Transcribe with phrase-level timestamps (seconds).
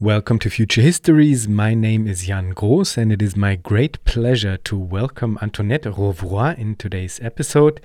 [0.00, 1.48] Welcome to Future Histories.
[1.48, 6.56] My name is Jan Groß, and it is my great pleasure to welcome Antoinette Rouvroy
[6.56, 7.80] in today's episode.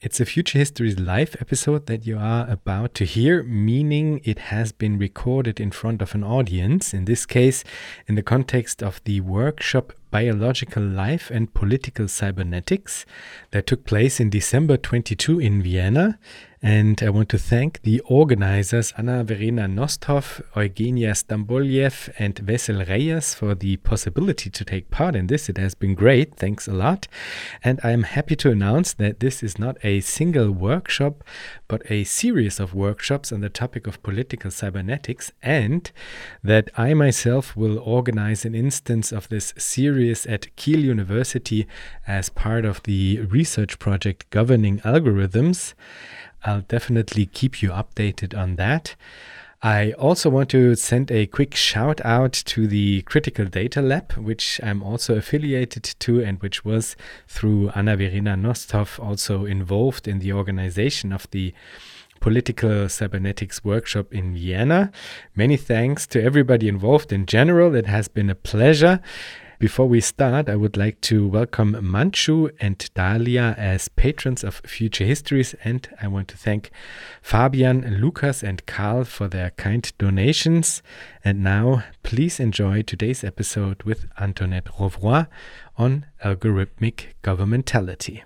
[0.00, 4.72] It's a Future Histories live episode that you are about to hear, meaning it has
[4.72, 7.62] been recorded in front of an audience, in this case,
[8.06, 13.04] in the context of the workshop Biological Life and Political Cybernetics
[13.50, 16.18] that took place in December 22 in Vienna
[16.64, 23.34] and I want to thank the organizers Anna Verena Nosthoff, Eugenia Stamboliev, and Wessel Reijers
[23.34, 25.50] for the possibility to take part in this.
[25.50, 26.36] It has been great.
[26.36, 27.06] Thanks a lot.
[27.62, 31.22] And I am happy to announce that this is not a single workshop,
[31.68, 35.92] but a series of workshops on the topic of political cybernetics, and
[36.42, 41.66] that I myself will organize an instance of this series at Kiel University
[42.06, 45.74] as part of the research project Governing Algorithms.
[46.44, 48.96] I'll definitely keep you updated on that.
[49.62, 54.60] I also want to send a quick shout out to the Critical Data Lab, which
[54.62, 60.34] I'm also affiliated to and which was through Anna Verena Nosthoff also involved in the
[60.34, 61.54] organization of the
[62.20, 64.92] Political Cybernetics Workshop in Vienna.
[65.34, 67.74] Many thanks to everybody involved in general.
[67.74, 69.00] It has been a pleasure.
[69.58, 75.04] Before we start, I would like to welcome Manchu and Dalia as patrons of Future
[75.04, 76.72] Histories, and I want to thank
[77.22, 80.82] Fabian, Lucas, and Karl for their kind donations.
[81.24, 85.28] And now, please enjoy today's episode with Antoinette Rouvroy
[85.78, 88.22] on algorithmic governmentality.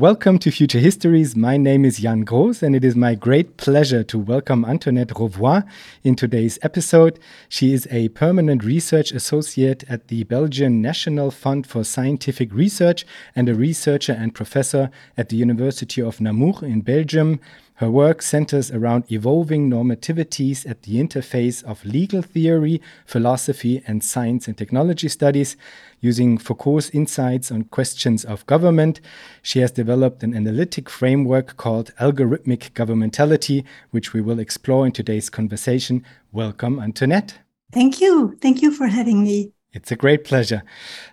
[0.00, 1.36] Welcome to Future Histories.
[1.36, 5.62] My name is Jan Groß, and it is my great pleasure to welcome Antoinette Rouvroy
[6.02, 7.18] in today's episode.
[7.50, 13.04] She is a permanent research associate at the Belgian National Fund for Scientific Research
[13.36, 17.38] and a researcher and professor at the University of Namur in Belgium.
[17.80, 24.46] Her work centers around evolving normativities at the interface of legal theory, philosophy, and science
[24.46, 25.56] and technology studies.
[26.02, 29.00] Using Foucault's insights on questions of government,
[29.40, 35.30] she has developed an analytic framework called algorithmic governmentality, which we will explore in today's
[35.30, 36.04] conversation.
[36.32, 37.38] Welcome, Antoinette.
[37.72, 38.36] Thank you.
[38.42, 39.54] Thank you for having me.
[39.72, 40.62] It's a great pleasure.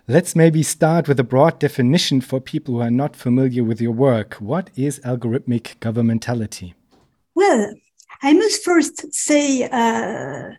[0.08, 3.92] Let's maybe start with a broad definition for people who are not familiar with your
[3.92, 4.34] work.
[4.34, 6.74] What is algorithmic governmentality?
[7.36, 7.72] Well,
[8.20, 10.50] I must first say uh,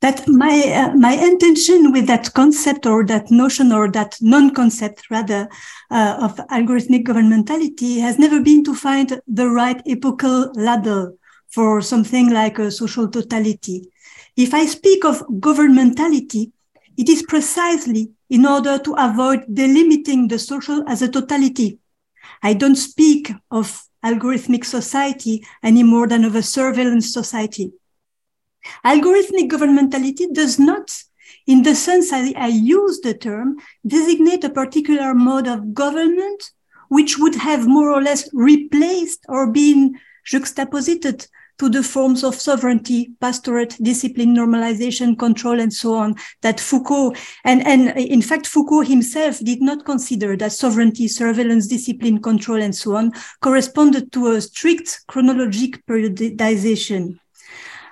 [0.00, 5.48] that my uh, my intention with that concept or that notion or that non-concept rather
[5.90, 11.18] uh, of algorithmic governmentality has never been to find the right epochal label
[11.48, 13.90] for something like a social totality.
[14.36, 16.52] If I speak of governmentality,
[16.98, 21.78] it is precisely in order to avoid delimiting the social as a totality.
[22.42, 27.72] I don't speak of algorithmic society any more than of a surveillance society.
[28.84, 30.94] Algorithmic governmentality does not,
[31.46, 36.50] in the sense I, I use the term, designate a particular mode of government
[36.88, 43.12] which would have more or less replaced or been juxtaposed to the forms of sovereignty,
[43.20, 47.14] pastorate, discipline, normalization, control, and so on that Foucault,
[47.44, 52.74] and, and in fact, Foucault himself did not consider that sovereignty, surveillance, discipline, control, and
[52.74, 57.18] so on corresponded to a strict chronologic periodization.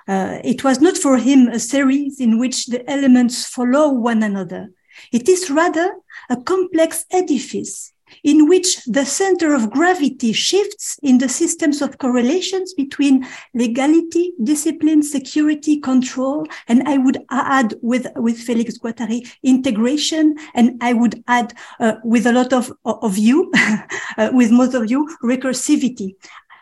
[0.07, 4.71] Uh, it was not for him a series in which the elements follow one another.
[5.11, 5.95] It is rather
[6.29, 7.91] a complex edifice
[8.27, 15.01] in which the center of gravity shifts in the systems of correlations between legality, discipline,
[15.01, 21.53] security, control, and I would add with, with Felix Guattari, integration, and I would add
[21.79, 23.49] uh, with a lot of, of you,
[24.17, 26.15] uh, with most of you, recursivity.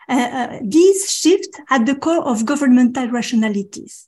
[0.08, 4.06] Uh, uh, these shift at the core of governmental rationalities.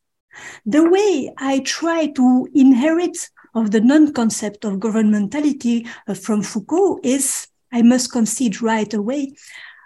[0.64, 3.16] The way I try to inherit
[3.54, 9.34] of the non-concept of governmentality uh, from Foucault is, I must concede right away,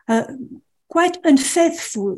[0.09, 0.25] uh,
[0.89, 2.17] quite unfaithful,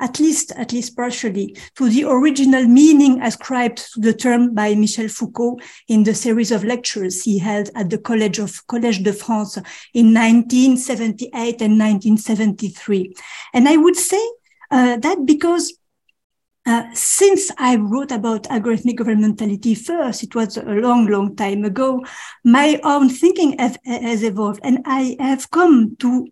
[0.00, 5.08] at least, at least partially, to the original meaning ascribed to the term by Michel
[5.08, 9.56] Foucault in the series of lectures he held at the College of Collège de France
[9.94, 11.32] in 1978
[11.62, 13.14] and 1973.
[13.54, 14.22] And I would say
[14.70, 15.72] uh, that because
[16.66, 22.04] uh, since I wrote about algorithmic governmentality first, it was a long, long time ago,
[22.44, 26.26] my own thinking have, has evolved and I have come to,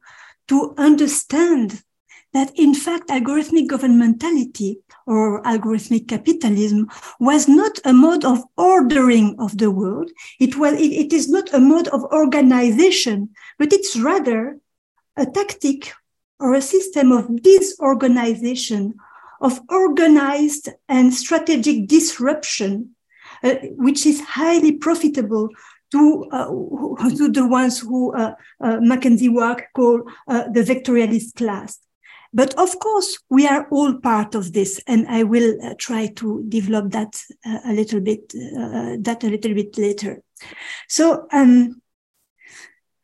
[0.49, 1.83] to understand
[2.33, 6.91] that in fact, algorithmic governmentality or algorithmic capitalism
[7.21, 10.11] was not a mode of ordering of the world.
[10.41, 14.59] It was, it, it is not a mode of organization, but it's rather
[15.17, 15.93] a tactic
[16.41, 18.95] or a system of disorganization,
[19.45, 22.97] of organized and strategic disruption,
[23.45, 25.49] uh, which is highly profitable
[25.93, 26.47] to, uh,
[27.11, 31.79] to the ones who uh, uh McKenzie Wark call uh, the vectorialist class.
[32.33, 36.45] But of course, we are all part of this, and I will uh, try to
[36.49, 40.21] develop that uh, a little bit, uh, that a little bit later.
[40.89, 41.81] So um,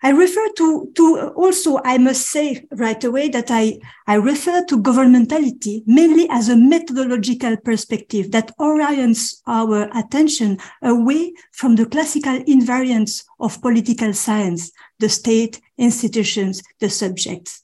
[0.03, 4.65] I refer to, to uh, also, I must say right away that I, I refer
[4.65, 12.39] to governmentality mainly as a methodological perspective that orients our attention away from the classical
[12.45, 17.63] invariants of political science, the state, institutions, the subjects.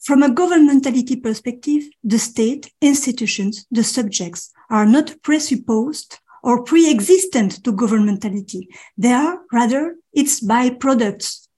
[0.00, 7.72] From a governmentality perspective, the state, institutions, the subjects are not presupposed or pre-existent to
[7.72, 8.68] governmentality.
[8.98, 11.48] They are rather its byproducts.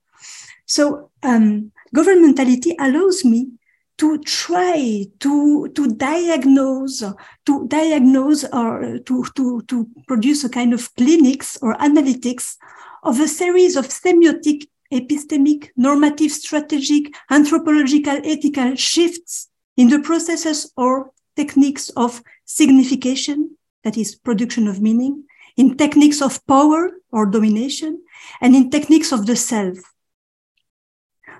[0.65, 3.51] So um, governmentality allows me
[3.97, 7.03] to try to to diagnose
[7.45, 12.55] to diagnose or to to to produce a kind of clinics or analytics
[13.03, 21.11] of a series of semiotic epistemic, normative, strategic, anthropological, ethical shifts in the processes or
[21.35, 23.56] techniques of signification,
[23.87, 25.23] that is production of meaning,
[25.55, 28.03] in techniques of power or domination,
[28.41, 29.77] and in techniques of the self.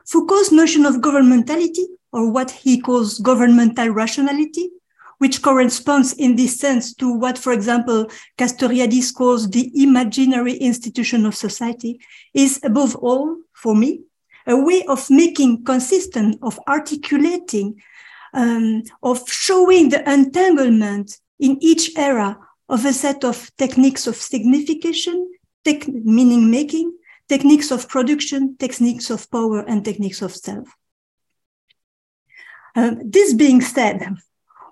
[0.05, 4.69] Foucault's notion of governmentality, or what he calls governmental rationality,
[5.17, 8.07] which corresponds in this sense to what, for example,
[8.37, 11.99] Castoriadis calls the imaginary institution of society,
[12.33, 14.03] is above all, for me,
[14.45, 17.75] a way of making consistent, of articulating,
[18.33, 22.37] um, of showing the entanglement in each era
[22.69, 25.31] of a set of techniques of signification,
[25.63, 26.93] tech, meaning making,
[27.29, 30.67] techniques of production, techniques of power, and techniques of self.
[32.75, 34.15] Um, this being said,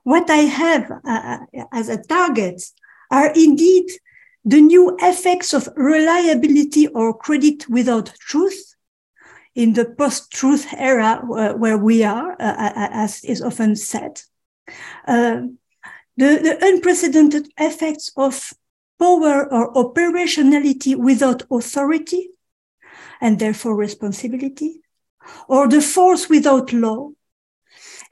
[0.03, 1.37] what I have uh,
[1.71, 2.61] as a target
[3.09, 3.89] are indeed
[4.43, 8.75] the new effects of reliability or credit without truth
[9.55, 14.21] in the post-truth era where, where we are, uh, uh, uh as is often said.
[15.07, 15.41] Uh,
[16.17, 18.53] the, the unprecedented effects of
[18.99, 22.29] power or operationality without authority
[23.21, 24.81] and therefore responsibility,
[25.47, 27.09] or the force without law,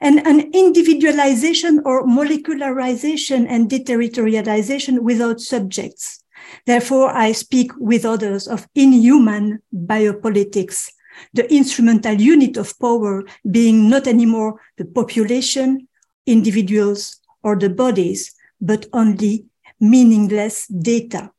[0.00, 6.22] and an individualization or molecularization and deterritorialization without subjects.
[6.66, 10.90] Therefore, I speak with others of inhuman biopolitics,
[11.32, 15.88] the instrumental unit of power being not anymore the population,
[16.26, 19.44] individuals, or the bodies, but only
[19.78, 21.30] meaningless data.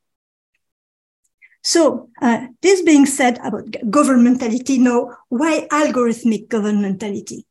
[1.64, 7.46] So, uh, this being said about governmentality, now, why algorithmic governmentality?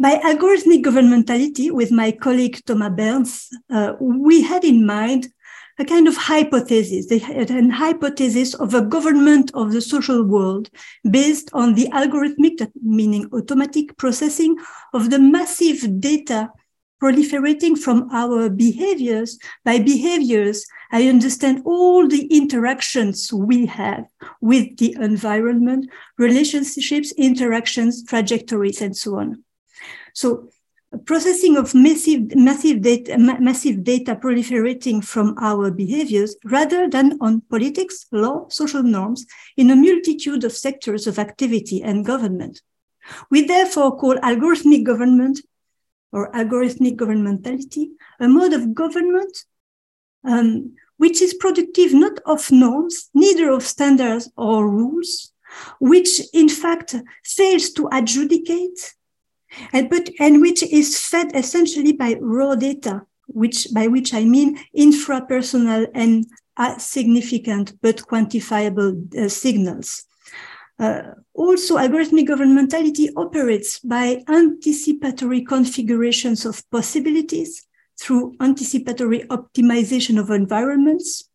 [0.00, 5.28] By algorithmic governmentality, with my colleague Thomas Berns, uh, we had in mind
[5.78, 10.68] a kind of hypothesis, an hypothesis of a government of the social world
[11.08, 14.56] based on the algorithmic, meaning automatic processing
[14.92, 16.50] of the massive data
[17.02, 19.38] proliferating from our behaviors.
[19.64, 24.04] By behaviors, I understand all the interactions we have
[24.40, 29.42] with the environment, relationships, interactions, trajectories, and so on.
[30.14, 30.50] So
[31.06, 38.06] processing of massive, massive data, massive data proliferating from our behaviors rather than on politics,
[38.12, 42.60] law, social norms in a multitude of sectors of activity and government.
[43.30, 45.40] We therefore call algorithmic government
[46.12, 47.88] or algorithmic governmentality
[48.20, 49.44] a mode of government
[50.24, 55.32] um, which is productive not of norms, neither of standards or rules,
[55.80, 58.94] which in fact fails to adjudicate
[59.72, 64.58] and but and which is fed essentially by raw data, which by which I mean
[64.76, 66.26] infrapersonal and
[66.78, 70.04] significant but quantifiable uh, signals.
[70.78, 71.02] Uh,
[71.34, 77.66] also, algorithmic governmentality operates by anticipatory configurations of possibilities
[78.00, 81.28] through anticipatory optimization of environments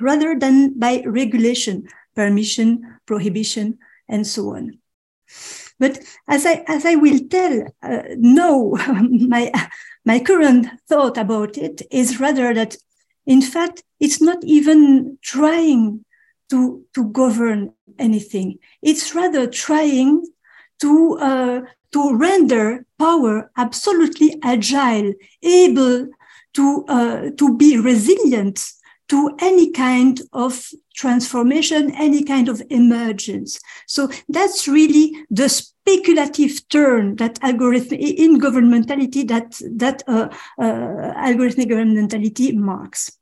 [0.00, 4.78] rather than by regulation, permission, prohibition, and so on.
[5.78, 8.76] But as I as I will tell, uh, no,
[9.28, 9.52] my
[10.04, 12.76] my current thought about it is rather that,
[13.26, 16.04] in fact, it's not even trying
[16.50, 18.58] to to govern anything.
[18.82, 20.24] It's rather trying
[20.80, 21.60] to uh,
[21.92, 25.12] to render power absolutely agile,
[25.42, 26.08] able
[26.54, 28.72] to uh, to be resilient
[29.08, 33.60] to any kind of transformation, any kind of emergence.
[33.86, 41.70] So that's really the speculative turn that algorithm in governmentality that that uh, uh, algorithmic
[41.70, 43.16] governmentality marks.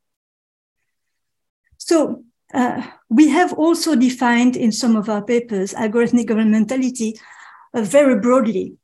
[1.77, 2.23] So
[2.55, 7.19] uh, we have also defined in some of our papers algorithmic governmentality
[7.73, 8.77] uh, very broadly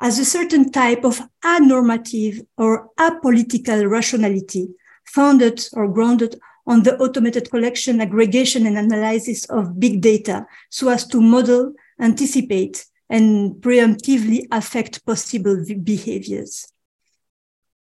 [0.00, 4.68] as a certain type of anormative or apolitical rationality
[5.04, 11.06] founded or grounded on the automated collection, aggregation, and analysis of big data so as
[11.06, 16.72] to model, anticipate, and preemptively affect possible behaviors.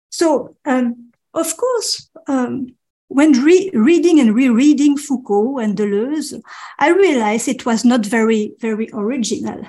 [0.10, 2.76] So, um, of course, um,
[3.10, 6.40] when re- reading and rereading Foucault and Deleuze,
[6.78, 9.64] I realized it was not very, very original.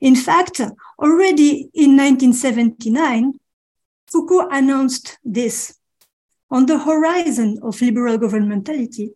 [0.00, 0.60] In fact,
[0.98, 3.34] already in 1979,
[4.06, 5.76] Foucault announced this.
[6.50, 9.10] On the horizon of liberal governmentality,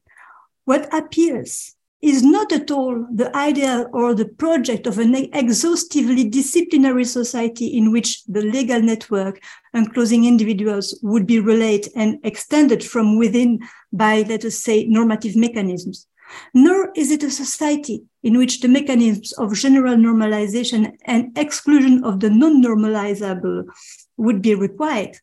[0.64, 7.04] what appears is not at all the ideal or the project of an exhaustively disciplinary
[7.04, 9.40] society in which the legal network
[9.74, 13.58] enclosing individuals would be relayed and extended from within
[13.92, 16.06] by, let us say, normative mechanisms.
[16.54, 22.20] Nor is it a society in which the mechanisms of general normalization and exclusion of
[22.20, 23.64] the non-normalizable
[24.16, 25.16] would be required.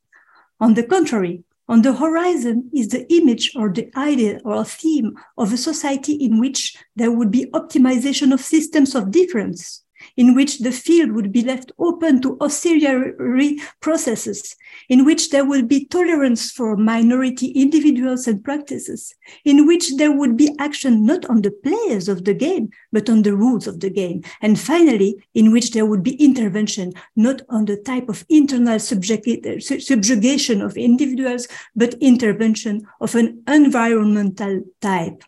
[0.60, 5.51] On the contrary, on the horizon is the image or the idea or theme of
[5.51, 9.85] a society in which there would be optimization of systems of difference,
[10.18, 14.56] in which the field would be left open to auxiliary processes,
[14.90, 20.38] in which there would be tolerance for minority individuals and practices, in which there would
[20.38, 23.90] be action not on the players of the game, but on the rules of the
[23.90, 24.24] game.
[24.42, 30.62] And finally, in which there would be intervention not on the type of internal subjugation
[30.62, 35.24] of individuals, but intervention of an environmental type.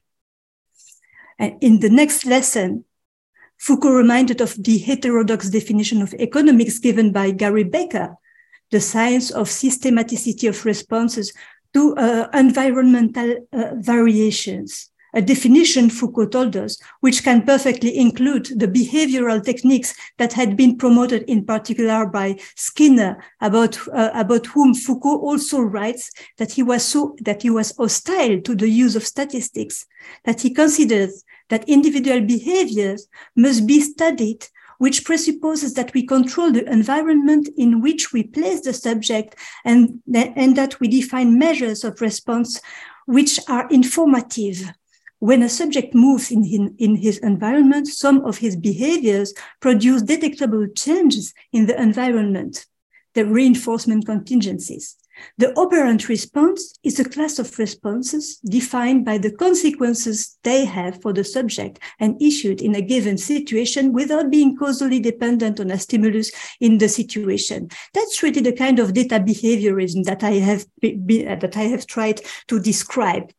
[1.39, 2.83] And in the next lesson,
[3.57, 8.15] Foucault reminded of the heterodox definition of economics given by Gary Becker,
[8.71, 11.33] the science of systematicity of responses
[11.73, 14.89] to uh, environmental uh, variations.
[15.13, 20.77] A definition, Foucault told us, which can perfectly include the behavioral techniques that had been
[20.77, 26.83] promoted in particular by Skinner, about, uh, about whom Foucault also writes that he was
[26.83, 29.85] so, that he was hostile to the use of statistics,
[30.25, 34.45] that he considers that individual behaviors must be studied,
[34.77, 39.35] which presupposes that we control the environment in which we place the subject
[39.65, 42.61] and, and that we define measures of response
[43.05, 44.71] which are informative.
[45.19, 50.67] When a subject moves in, in, in his environment, some of his behaviors produce detectable
[50.67, 52.67] changes in the environment,
[53.15, 54.95] the reinforcement contingencies.
[55.37, 61.13] The operant response is a class of responses defined by the consequences they have for
[61.13, 66.31] the subject and issued in a given situation without being causally dependent on a stimulus
[66.59, 67.69] in the situation.
[67.93, 72.21] That's really the kind of data behaviorism that I have be, that I have tried
[72.47, 73.31] to describe,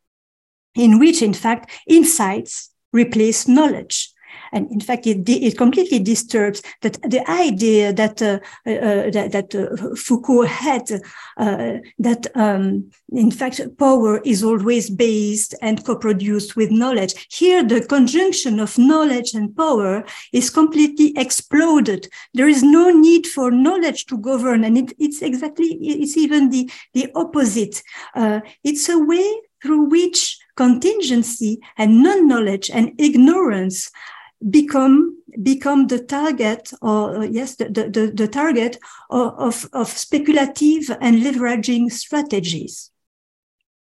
[0.74, 4.12] in which, in fact, insights replace knowledge.
[4.52, 9.54] And in fact, it, it completely disturbs that the idea that uh, uh, that, that
[9.54, 10.90] uh, Foucault had
[11.36, 17.28] uh, that um, in fact power is always based and co-produced with knowledge.
[17.30, 22.08] Here, the conjunction of knowledge and power is completely exploded.
[22.34, 26.70] There is no need for knowledge to govern, and it, it's exactly it's even the
[26.94, 27.82] the opposite.
[28.14, 29.28] Uh, it's a way
[29.62, 33.90] through which contingency and non-knowledge and ignorance
[34.50, 38.78] become become the target or yes the, the, the target
[39.10, 42.90] of, of speculative and leveraging strategies.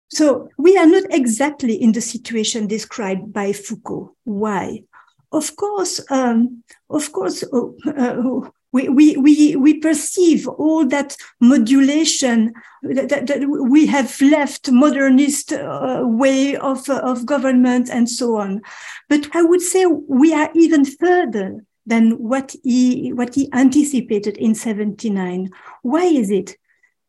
[0.09, 4.15] So we are not exactly in the situation described by foucault.
[4.23, 4.83] Why?
[5.31, 12.53] Of course um, of course uh, uh, we, we, we, we perceive all that modulation
[12.83, 18.37] that, that, that we have left modernist uh, way of, uh, of government and so
[18.37, 18.61] on.
[19.09, 24.55] But I would say we are even further than what he, what he anticipated in
[24.55, 25.49] 79.
[25.81, 26.55] Why is it?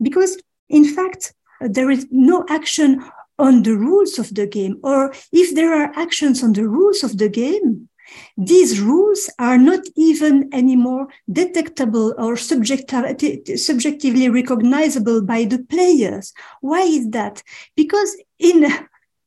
[0.00, 0.38] Because
[0.68, 3.04] in fact, there is no action
[3.38, 7.18] on the rules of the game, or if there are actions on the rules of
[7.18, 7.88] the game,
[8.36, 16.32] these rules are not even anymore detectable or subjectively recognizable by the players.
[16.60, 17.42] Why is that?
[17.76, 18.64] Because in,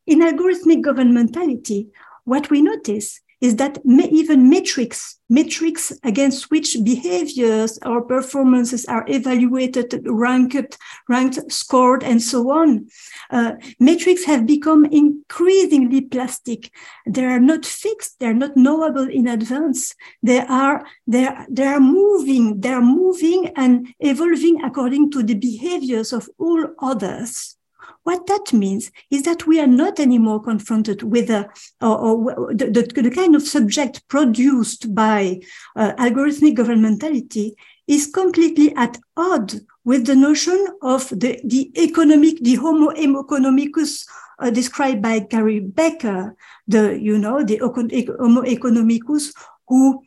[0.05, 1.89] in algorithmic governmentality,
[2.23, 10.01] what we notice is that even metrics, metrics against which behaviors or performances are evaluated,
[10.05, 10.77] ranked,
[11.09, 12.87] ranked, scored, and so on,
[13.31, 16.71] uh, metrics have become increasingly plastic.
[17.05, 18.19] They are not fixed.
[18.19, 19.95] They are not knowable in advance.
[20.23, 22.61] They are they are, they are moving.
[22.61, 27.57] They are moving and evolving according to the behaviors of all others.
[28.05, 31.49] What that means is that we are not anymore confronted with a,
[31.81, 31.97] or,
[32.37, 35.41] or the, the, the, kind of subject produced by
[35.75, 37.53] uh, algorithmic governmentality
[37.87, 44.07] is completely at odds with the notion of the, the economic, the homo economicus
[44.37, 46.35] uh, described by Gary Becker,
[46.67, 49.33] the, you know, the homo economicus
[49.67, 50.03] who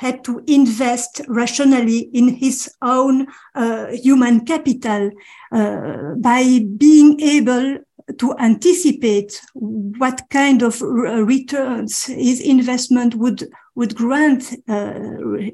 [0.00, 5.10] had to invest rationally in his own uh, human capital
[5.52, 7.76] uh, by being able
[8.16, 14.94] to anticipate what kind of returns his investment would would grant uh,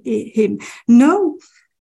[0.04, 0.58] him.
[0.86, 1.38] No,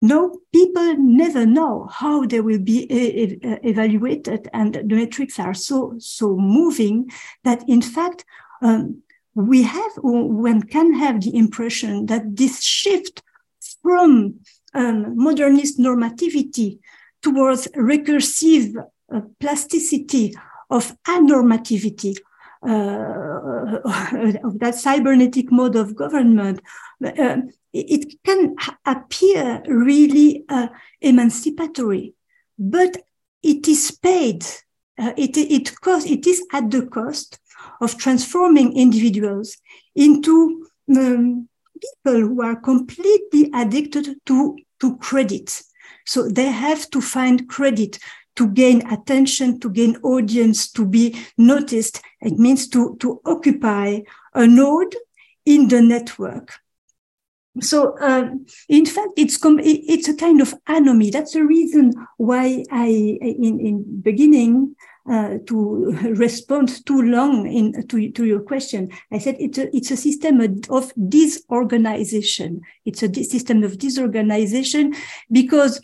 [0.00, 5.94] no, people never know how they will be e evaluated, and the metrics are so
[5.98, 7.10] so moving
[7.42, 8.24] that, in fact,
[8.62, 9.02] um,
[9.34, 13.22] we have one can have the impression that this shift
[13.82, 14.40] from
[14.74, 16.78] um, modernist normativity
[17.22, 18.76] towards recursive
[19.12, 20.34] uh, plasticity
[20.70, 22.16] of anormativity
[22.66, 23.78] uh,
[24.44, 26.60] of that cybernetic mode of government,
[27.04, 27.36] uh,
[27.72, 28.54] it can
[28.86, 30.68] appear really uh,
[31.00, 32.14] emancipatory,
[32.58, 32.96] but
[33.42, 34.44] it is paid.
[34.96, 37.38] Uh, it, it, cost, it is at the cost
[37.80, 39.56] of transforming individuals
[39.94, 40.66] into
[40.96, 41.48] um,
[41.80, 45.62] people who are completely addicted to, to credit.
[46.06, 47.98] So they have to find credit
[48.36, 52.00] to gain attention, to gain audience, to be noticed.
[52.20, 54.00] It means to, to occupy
[54.34, 54.94] a node
[55.44, 56.54] in the network.
[57.60, 58.30] So, uh,
[58.68, 61.12] in fact, it's it's a kind of anomy.
[61.12, 64.74] That's the reason why I, in in beginning,
[65.10, 68.90] uh, to respond too long in to, to your question.
[69.12, 72.62] I said it's a, it's a system of disorganization.
[72.84, 74.94] It's a system of disorganization
[75.30, 75.80] because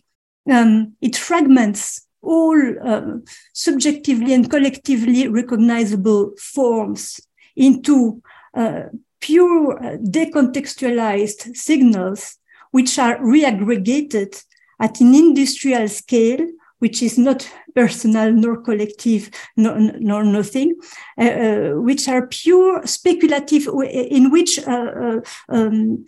[0.50, 3.18] um, it fragments all uh,
[3.52, 7.20] subjectively and collectively recognizable forms
[7.56, 8.22] into
[8.54, 8.85] uh,
[9.20, 12.37] pure uh, decontextualized signals,
[12.70, 14.42] which are reaggregated
[14.80, 16.46] at an industrial scale
[16.81, 20.75] which is not personal nor collective nor, nor nothing,
[21.19, 26.05] uh, uh, which are pure speculative, in which uh, uh um,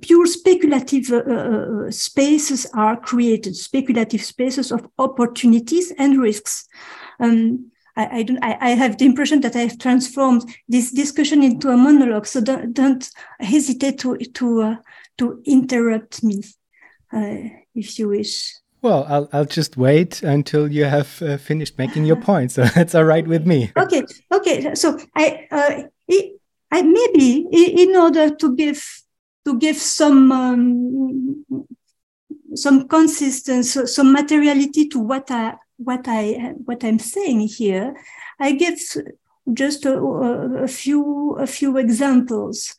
[0.00, 6.68] pure speculative uh, uh, spaces are created, speculative spaces of opportunities and risks.
[7.20, 8.38] Um, I, don't.
[8.44, 12.26] I, I, have the impression that I have transformed this discussion into a monologue.
[12.26, 14.76] So don't, don't hesitate to to
[15.16, 16.44] to interrupt me
[17.74, 18.54] if you wish.
[18.80, 22.52] Well, I'll, I'll just wait until you have uh, finished making your point.
[22.58, 23.72] So that's all right with me.
[23.76, 24.02] Okay.
[24.32, 24.74] Okay.
[24.74, 25.82] So I, uh,
[26.70, 28.84] I maybe in order to give
[29.44, 31.44] to give some um,
[32.54, 37.94] some consistency, some materiality to what I what I what I'm saying here,
[38.38, 38.78] I give
[39.54, 42.74] just a, a few a few examples.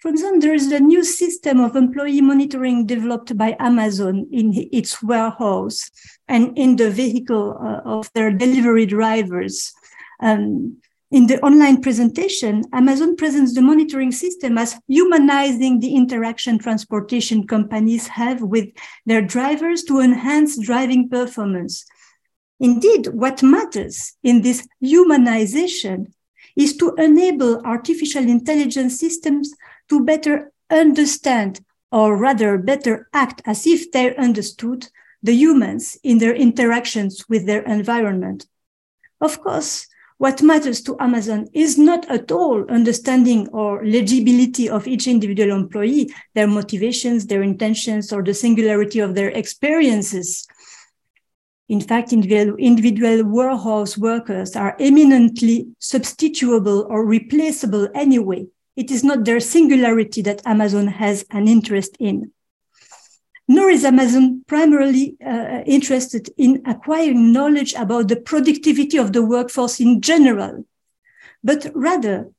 [0.00, 5.02] For example, there is a new system of employee monitoring developed by Amazon in its
[5.02, 5.90] warehouse
[6.26, 9.72] and in the vehicle uh, of their delivery drivers.
[10.20, 10.78] Um,
[11.10, 18.06] in the online presentation, Amazon presents the monitoring system as humanizing the interaction transportation companies
[18.06, 18.68] have with
[19.04, 21.84] their drivers to enhance driving performance.
[22.58, 26.12] Indeed, what matters in this humanization
[26.56, 29.54] is to enable artificial intelligence systems
[29.88, 31.60] to better understand,
[31.90, 34.88] or rather better act as if they understood
[35.22, 38.46] the humans in their interactions with their environment.
[39.20, 39.86] Of course,
[40.18, 46.12] what matters to Amazon is not at all understanding or legibility of each individual employee,
[46.34, 50.46] their motivations, their intentions, or the singularity of their experiences.
[51.70, 59.24] In fact, individual, individual warehouse workers are eminently substitutable or replaceable anyway, it is not
[59.24, 62.32] their singularity that Amazon has an interest in.
[63.46, 69.78] Nor is Amazon primarily uh, interested in acquiring knowledge about the productivity of the workforce
[69.78, 70.66] in general,
[71.44, 72.32] but rather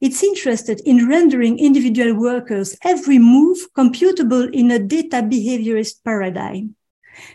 [0.00, 6.74] it's interested in rendering individual workers every move computable in a data behaviorist paradigm.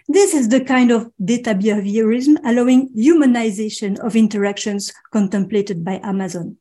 [0.07, 6.57] This is the kind of data behaviorism allowing humanization of interactions contemplated by Amazon.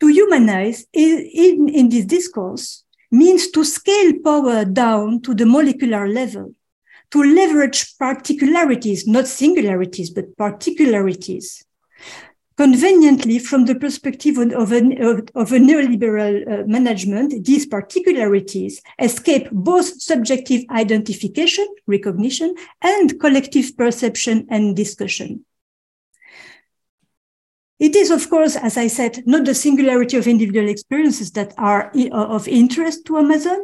[0.00, 6.54] To humanize in, in, this discourse means to scale power down to the molecular level,
[7.10, 11.64] to leverage particularities, not singularities, but particularities.
[12.60, 14.80] Conveniently, from the perspective of, a,
[15.34, 24.46] of a neoliberal uh, management, these particularities escape both subjective identification, recognition, and collective perception
[24.50, 25.46] and discussion.
[27.78, 31.90] It is, of course, as I said, not the singularity of individual experiences that are
[32.12, 33.56] of interest to Amazon,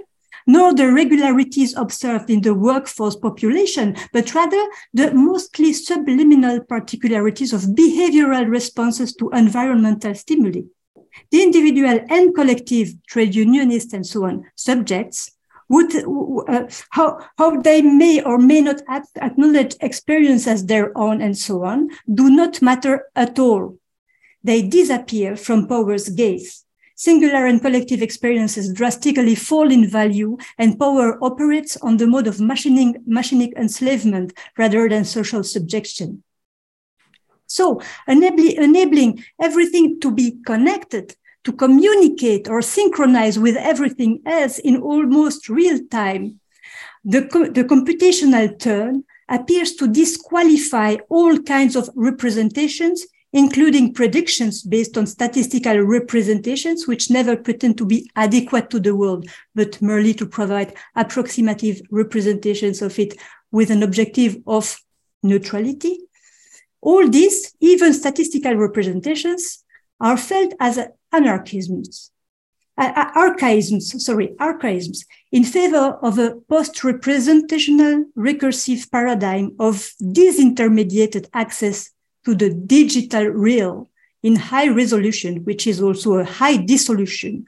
[0.46, 7.62] nor the regularities observed in the workforce population, but rather the mostly subliminal particularities of
[7.62, 10.62] behavioral responses to environmental stimuli.
[11.30, 15.32] The individual and collective, trade unionist and so on, subjects
[15.68, 15.92] would
[16.48, 18.82] uh, how how they may or may not
[19.20, 23.76] acknowledge experience as their own and so on do not matter at all
[24.46, 26.65] they disappear from power's gaze.
[26.98, 32.40] Singular and collective experiences drastically fall in value, and power operates on the mode of
[32.40, 36.22] machining, machinic enslavement rather than social subjection.
[37.46, 44.80] So, enabling, enabling everything to be connected, to communicate or synchronize with everything else in
[44.80, 46.40] almost real time,
[47.04, 47.20] the,
[47.52, 53.06] the computational turn appears to disqualify all kinds of representations
[53.36, 59.28] including predictions based on statistical representations, which never pretend to be adequate to the world,
[59.54, 63.12] but merely to provide approximative representations of it
[63.52, 64.80] with an objective of
[65.22, 65.98] neutrality.
[66.80, 69.62] All these, even statistical representations,
[70.00, 70.78] are felt as
[71.12, 72.10] anarchisms,
[72.78, 81.90] uh, archaisms, sorry, archaisms, in favor of a post-representational recursive paradigm of disintermediated access
[82.26, 83.88] to the digital real
[84.22, 87.46] in high resolution, which is also a high dissolution,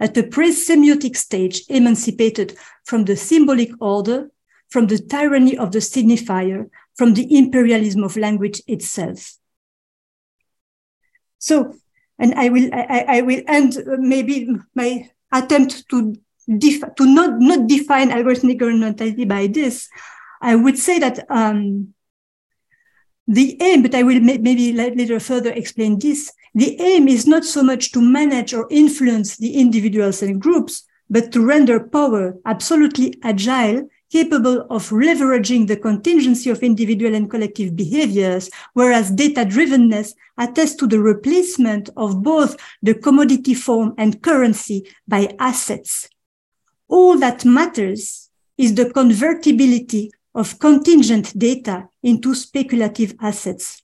[0.00, 4.30] at a pre-semiotic stage emancipated from the symbolic order,
[4.70, 9.34] from the tyranny of the signifier, from the imperialism of language itself.
[11.38, 11.74] So,
[12.18, 16.14] and I will, I, I will end uh, maybe my attempt to
[16.58, 19.88] to not, not define algorithmic governmentality by this.
[20.40, 21.94] I would say that um,
[23.30, 26.32] the aim, but I will maybe later further explain this.
[26.52, 31.30] The aim is not so much to manage or influence the individuals and groups, but
[31.32, 38.50] to render power absolutely agile, capable of leveraging the contingency of individual and collective behaviors,
[38.72, 45.32] whereas data drivenness attests to the replacement of both the commodity form and currency by
[45.38, 46.08] assets.
[46.88, 53.82] All that matters is the convertibility of contingent data into speculative assets.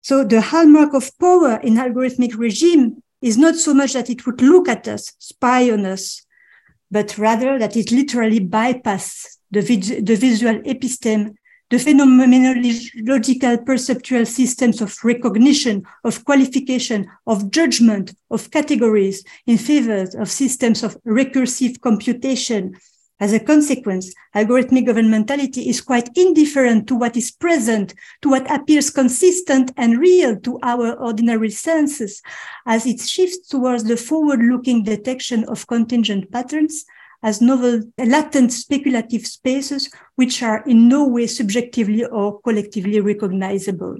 [0.00, 4.42] So the hallmark of power in algorithmic regime is not so much that it would
[4.42, 6.24] look at us, spy on us,
[6.90, 11.34] but rather that it literally bypasses the, the visual episteme,
[11.70, 20.30] the phenomenological perceptual systems of recognition, of qualification, of judgment, of categories in favor of
[20.30, 22.76] systems of recursive computation,
[23.22, 28.90] as a consequence, algorithmic governmentality is quite indifferent to what is present, to what appears
[28.90, 32.20] consistent and real to our ordinary senses,
[32.66, 36.84] as it shifts towards the forward-looking detection of contingent patterns
[37.22, 43.98] as novel, latent speculative spaces, which are in no way subjectively or collectively recognizable.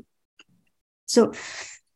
[1.07, 1.33] So,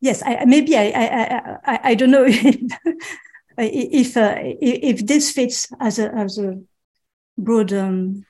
[0.01, 2.27] yes, I, maybe I, I, I, I don't know
[3.59, 6.61] if, uh, if this fits as a, as a
[7.38, 8.25] broad um,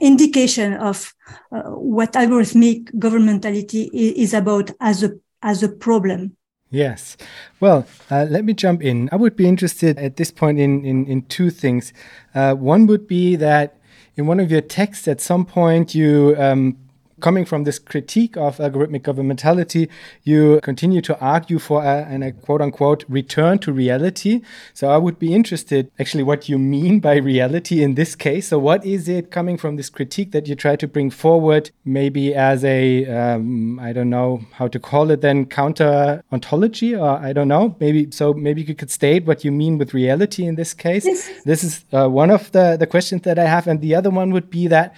[0.00, 1.14] indication of
[1.52, 6.36] uh, what algorithmic governmentality is about as a as a problem.
[6.70, 7.16] Yes.
[7.60, 9.08] Well, uh, let me jump in.
[9.10, 11.94] I would be interested at this point in, in, in two things.
[12.34, 13.78] Uh, one would be that
[14.16, 16.76] in one of your texts, at some point, you um,
[17.20, 19.88] coming from this critique of algorithmic governmentality,
[20.24, 24.42] you continue to argue for a, and a quote unquote return to reality.
[24.74, 28.48] So I would be interested actually what you mean by reality in this case.
[28.48, 32.34] So what is it coming from this critique that you try to bring forward, maybe
[32.34, 37.32] as a um, I don't know how to call it then counter ontology or I
[37.32, 40.74] don't know maybe so maybe you could state what you mean with reality in this
[40.74, 41.04] case.
[41.44, 44.30] This is uh, one of the the questions that I have, and the other one
[44.32, 44.94] would be that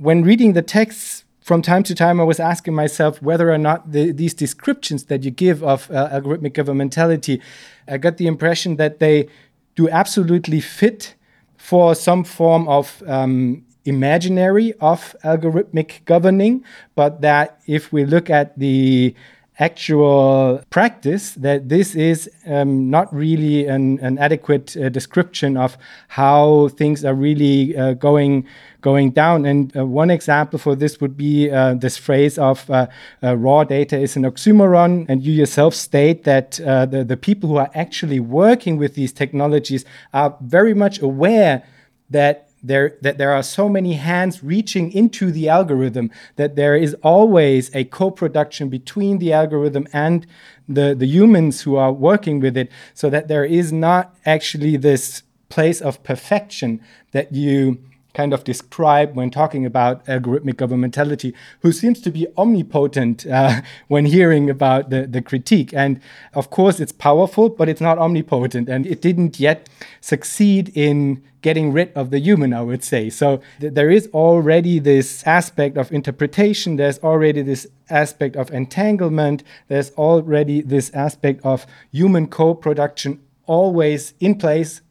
[0.00, 3.90] when reading the texts from time to time, I was asking myself whether or not
[3.90, 7.42] the, these descriptions that you give of uh, algorithmic governmentality,
[7.88, 9.28] I got the impression that they
[9.74, 11.16] do absolutely fit
[11.56, 18.56] for some form of um, imaginary of algorithmic governing, but that if we look at
[18.56, 19.14] the
[19.58, 25.76] actual practice that this is um, not really an, an adequate uh, description of
[26.08, 28.46] how things are really uh, going
[28.82, 29.46] going down.
[29.46, 32.88] And uh, one example for this would be uh, this phrase of uh,
[33.22, 35.06] uh, raw data is an oxymoron.
[35.08, 39.84] And you yourself state that the, the people who are actually working with these technologies
[40.12, 41.62] are very much aware
[42.10, 46.94] that there that there are so many hands reaching into the algorithm that there is
[47.02, 50.26] always a co-production between the algorithm and
[50.68, 55.24] the the humans who are working with it so that there is not actually this
[55.48, 57.78] place of perfection that you
[58.14, 64.06] kind of describe when talking about algorithmic governmentality, who seems to be omnipotent uh, when
[64.06, 65.72] hearing about the, the critique.
[65.72, 66.00] And
[66.34, 68.68] of course, it's powerful, but it's not omnipotent.
[68.68, 69.68] And it didn't yet
[70.00, 73.10] succeed in getting rid of the human, I would say.
[73.10, 79.42] So th there is already this aspect of interpretation, there's already this aspect of entanglement,
[79.68, 84.82] there's already this aspect of human co production always in place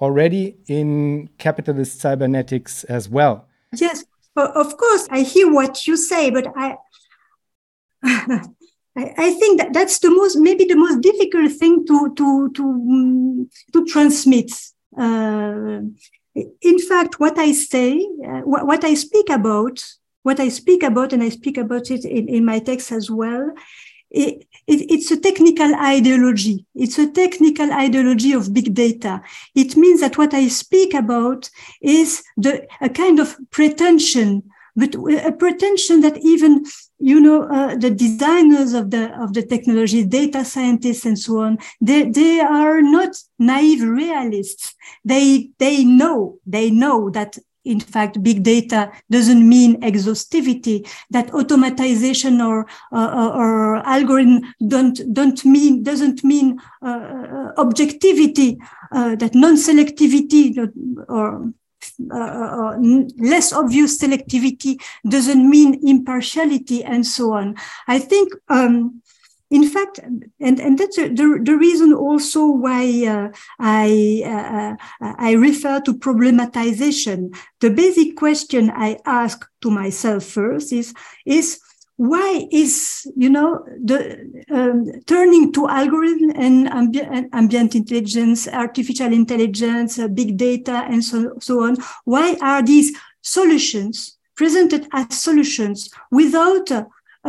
[0.00, 3.46] already in capitalist cybernetics as well.
[3.76, 4.04] Yes,
[4.36, 6.76] of course, I hear what you say, but I.
[8.96, 13.50] I think that that's the most, maybe the most difficult thing to to to um,
[13.72, 14.50] to transmit.
[14.96, 15.82] Uh,
[16.34, 19.84] in fact, what I say, uh, what, what, I speak about,
[20.22, 23.52] what I speak about, and I speak about it in, in my text as well,
[24.10, 26.66] it, it, it's a technical ideology.
[26.74, 29.22] It's a technical ideology of big data.
[29.54, 31.50] It means that what I speak about
[31.80, 34.42] is the a kind of pretension,
[34.76, 36.66] but a pretension that even
[36.98, 41.58] you know uh, the designers of the of the technology, data scientists, and so on,
[41.80, 44.74] they they are not naive realists.
[45.02, 52.44] They they know they know that in fact, big data doesn't mean exhaustivity, that automatization
[52.44, 58.58] or, uh, or algorithm don't, don't mean, doesn't mean uh, uh objectivity,
[58.92, 60.56] uh, that non-selectivity
[61.08, 61.52] or
[62.10, 62.76] uh, uh
[63.18, 67.54] less obvious selectivity doesn't mean impartiality and so on.
[67.86, 69.02] I think um,
[69.50, 75.32] in fact, and, and that's the, the reason also why uh, I, uh, uh, I
[75.32, 77.34] refer to problematization.
[77.60, 80.92] The basic question I ask to myself first is,
[81.24, 81.60] is
[81.96, 89.98] why is, you know, the um, turning to algorithm and ambi ambient intelligence, artificial intelligence,
[89.98, 96.70] uh, big data, and so, so on, why are these solutions presented as solutions without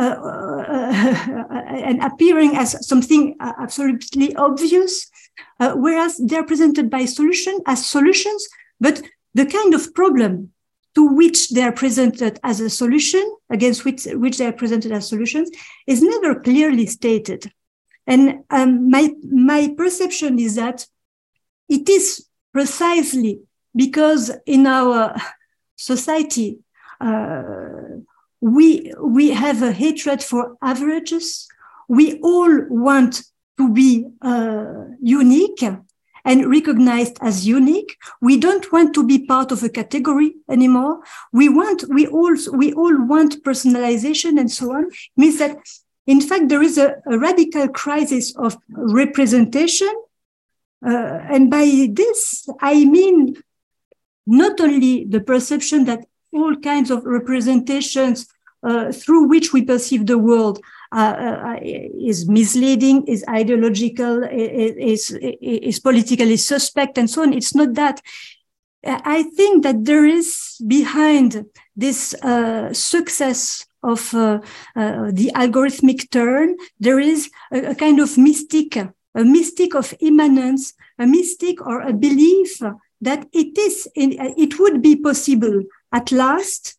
[1.86, 5.10] and appearing as something uh, absolutely obvious,
[5.58, 8.48] whereas they're presented by solution as solutions,
[8.80, 9.02] but
[9.34, 10.52] the kind of problem
[10.94, 15.08] to which they are presented as a solution, against which, which they are presented as
[15.08, 15.50] solutions,
[15.86, 17.52] is never clearly stated.
[18.06, 20.86] And um, my, my perception is that
[21.68, 23.40] it is precisely
[23.74, 25.14] because in our
[25.76, 26.58] society,
[27.00, 28.00] uh,
[28.40, 31.46] we we have a hatred for averages.
[31.88, 33.22] We all want
[33.58, 35.62] to be uh, unique
[36.24, 37.96] and recognized as unique.
[38.20, 41.00] We don't want to be part of a category anymore.
[41.32, 44.84] We want we all we all want personalization and so on.
[44.86, 45.56] It means that
[46.06, 49.92] in fact there is a, a radical crisis of representation,
[50.86, 53.36] uh, and by this I mean
[54.26, 58.26] not only the perception that all kinds of representations
[58.62, 60.60] uh, through which we perceive the world
[60.92, 67.32] uh, uh, is misleading, is ideological, is, is politically suspect, and so on.
[67.32, 68.00] It's not that.
[68.84, 71.44] I think that there is behind
[71.76, 74.40] this uh, success of uh,
[74.76, 80.74] uh, the algorithmic turn, there is a, a, kind of mystic, a mystic of immanence,
[80.98, 82.60] a mystic or a belief
[83.00, 86.76] that it is, in, it would be possible at last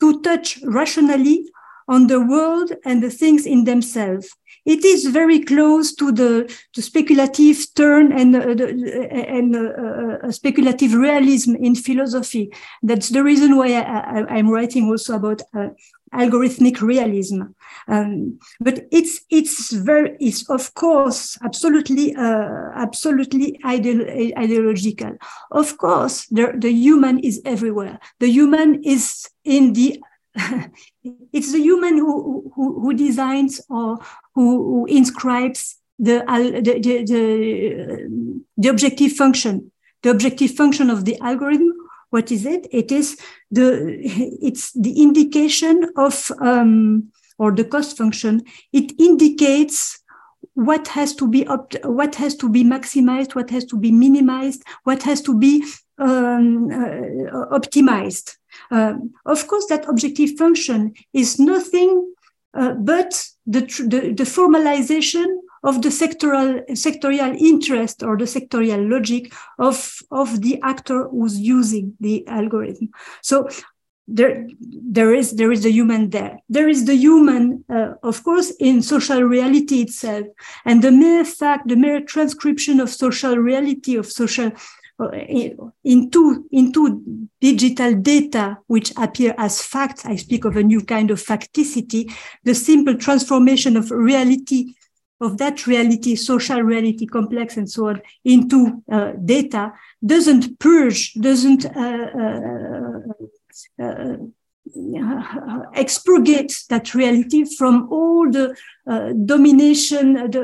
[0.00, 1.44] to touch rationally
[1.88, 4.34] on the world and the things in themselves.
[4.68, 8.66] It is very close to the speculative turn and uh,
[9.38, 12.52] and uh, uh, speculative realism in philosophy.
[12.82, 15.68] That's the reason why I, am writing also about uh,
[16.12, 17.42] algorithmic realism.
[17.88, 25.16] Um, but it's it's very it's of course absolutely uh, absolutely ideolo ideological.
[25.50, 27.98] Of course, the the human is everywhere.
[28.20, 29.98] The human is in the
[31.32, 33.98] it's the human who, who, who designs or
[34.34, 36.24] who, who inscribes the,
[36.62, 38.08] the, the,
[38.56, 39.72] the, objective function.
[40.02, 41.72] The objective function of the algorithm,
[42.10, 42.68] what is it?
[42.70, 43.18] It is
[43.50, 43.98] the,
[44.40, 50.00] it's the indication of, um, or the cost function, it indicates
[50.54, 51.44] what has to be
[51.84, 55.64] what has to be maximized, what has to be minimized, what has to be
[55.98, 58.36] um, uh, optimized.
[58.70, 58.94] Uh,
[59.26, 62.12] of course, that objective function is nothing
[62.54, 65.26] uh, but the, the, the, formalization
[65.62, 71.94] of the sectoral sectorial interest or the sectorial logic of, of the actor who's using
[72.00, 72.88] the algorithm.
[73.22, 73.48] So
[74.08, 76.38] there, there is there is the human there.
[76.48, 80.26] There is the human, uh, of course, in social reality itself,
[80.64, 84.52] and the mere fact, the mere transcription of social reality, of social
[85.84, 91.22] into into digital data which appear as facts i speak of a new kind of
[91.22, 92.12] facticity
[92.44, 94.74] the simple transformation of reality
[95.20, 99.72] of that reality social reality complex and so on into uh, data
[100.04, 103.00] doesn't purge doesn't uh,
[103.80, 104.16] uh,
[104.76, 110.40] uh expurgate that reality from all the uh, domination, uh, the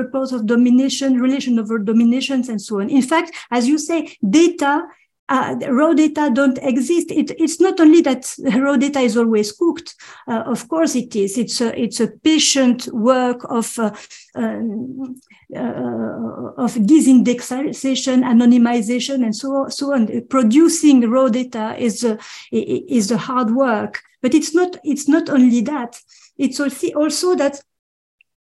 [0.00, 2.88] reports of domination, relation over dominations, and so on.
[2.88, 4.84] In fact, as you say, data
[5.28, 7.10] uh, raw data don't exist.
[7.10, 9.94] It, it's not only that raw data is always cooked.
[10.26, 11.36] Uh, of course, it is.
[11.36, 13.90] It's a it's a patient work of uh,
[14.34, 15.20] um,
[15.54, 20.22] uh of disindexation, anonymization, and so so on.
[20.28, 22.18] Producing raw data is a,
[22.50, 26.00] is a hard work, but it's not it's not only that.
[26.38, 27.60] It's also also that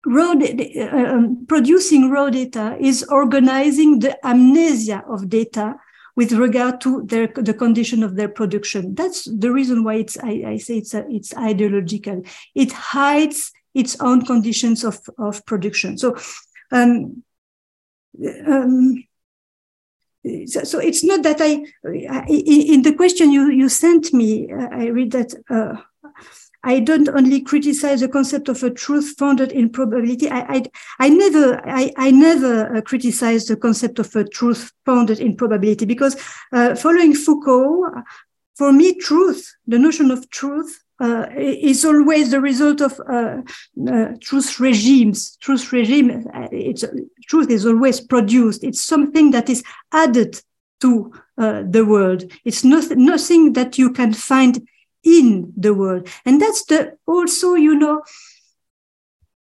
[0.06, 5.76] raw uh, um, producing raw data is organizing the amnesia of data
[6.16, 8.96] with regard to their, the condition of their production.
[8.96, 12.24] That's the reason why it's, I, I say it's, a, it's ideological.
[12.56, 15.98] It hides its own conditions of, of production.
[15.98, 16.18] So,
[16.72, 17.24] um,
[18.46, 19.04] um,
[20.46, 21.66] so, it's not that I,
[22.28, 25.82] in the question you, you sent me, I read that uh,
[26.64, 30.30] I don't only criticize the concept of a truth founded in probability.
[30.30, 30.64] I, I,
[31.00, 35.86] I never, I, I never uh, criticize the concept of a truth founded in probability
[35.86, 36.16] because
[36.54, 38.04] uh, following Foucault,
[38.56, 43.42] for me, truth, the notion of truth, uh, is always the result of uh,
[43.92, 45.36] uh, truth regimes.
[45.38, 46.86] Truth regime, uh, it's
[47.28, 48.64] truth is always produced.
[48.64, 50.40] It's something that is added
[50.82, 52.32] to uh, the world.
[52.46, 54.68] It's not, nothing that you can find
[55.04, 56.08] in the world.
[56.26, 58.02] And that's the also, you know,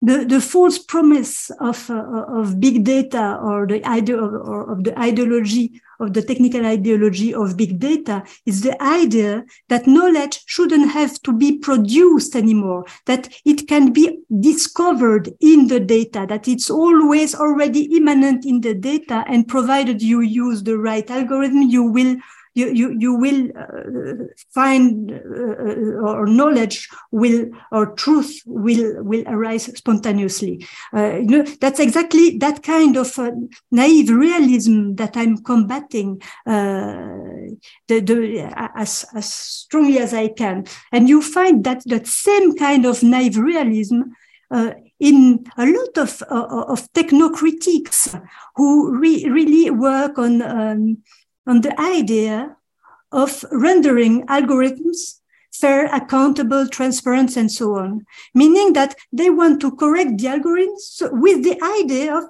[0.03, 4.85] the, the false promise of, uh, of big data or the idea of, or of
[4.85, 10.91] the ideology of the technical ideology of big data is the idea that knowledge shouldn't
[10.91, 16.71] have to be produced anymore, that it can be discovered in the data, that it's
[16.71, 19.25] always already immanent in the data.
[19.29, 22.17] And provided you use the right algorithm, you will
[22.55, 29.65] you you you will uh, find uh, or knowledge will or truth will will arise
[29.77, 30.67] spontaneously.
[30.95, 33.31] Uh, you know that's exactly that kind of uh,
[33.71, 37.09] naive realism that i'm combating uh,
[37.89, 40.65] the, the as as strongly as i can.
[40.93, 44.03] And you find that that same kind of naive realism
[44.51, 48.21] uh, in a lot of uh, of technocritics
[48.57, 50.99] who re really work on um,
[51.51, 52.57] on the idea
[53.11, 55.21] of rendering algorithms
[55.53, 61.43] fair, accountable, transparent, and so on, meaning that they want to correct the algorithms with
[61.43, 62.25] the idea of,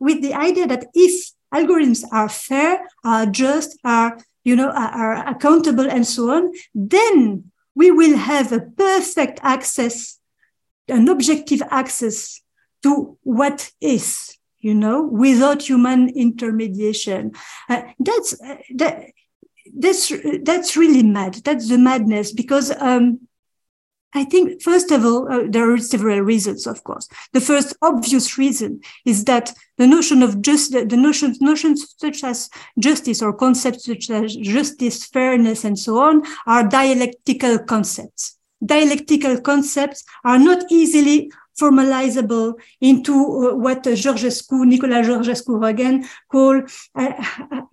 [0.00, 5.28] with the idea that if algorithms are fair, are just, are, you know, are, are
[5.28, 10.18] accountable and so on, then we will have a perfect access,
[10.88, 12.40] an objective access
[12.82, 17.32] to what is you know, without human intermediation.
[17.68, 19.10] Uh, that's uh, that,
[19.76, 21.34] that's that's really mad.
[21.44, 23.20] That's the madness because um,
[24.14, 26.66] I think first of all uh, there are several reasons.
[26.66, 31.40] Of course, the first obvious reason is that the notion of just the, the notions
[31.40, 32.48] notions such as
[32.78, 38.38] justice or concepts such as justice, fairness, and so on are dialectical concepts.
[38.64, 46.62] Dialectical concepts are not easily formalizable into uh, what Georgescu, Nicolas Georgescu-Roegen call
[46.94, 47.12] uh,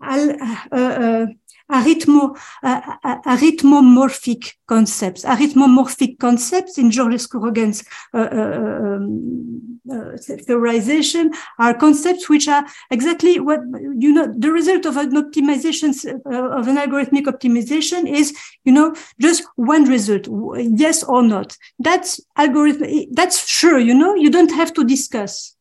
[0.02, 1.26] uh, uh
[1.71, 5.23] arithmo, uh, arithmomorphic concepts.
[5.23, 13.59] Arithmomorphic concepts in Georgescu-Roegen's uh, uh, um, uh, theorization are concepts which are exactly what,
[13.97, 15.93] you know, the result of an optimization,
[16.26, 21.57] uh, of an algorithmic optimization is, you know, just one result, yes or not.
[21.78, 25.55] That's algorithm, that's sure, you know, you don't have to discuss.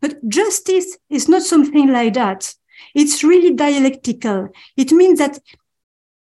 [0.00, 2.54] But justice is not something like that.
[2.94, 4.48] It's really dialectical.
[4.76, 5.38] It means that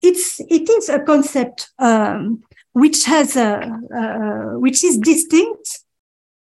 [0.02, 2.44] it's it is a concept um,
[2.74, 3.60] which has a
[3.96, 5.80] uh, which is distinct,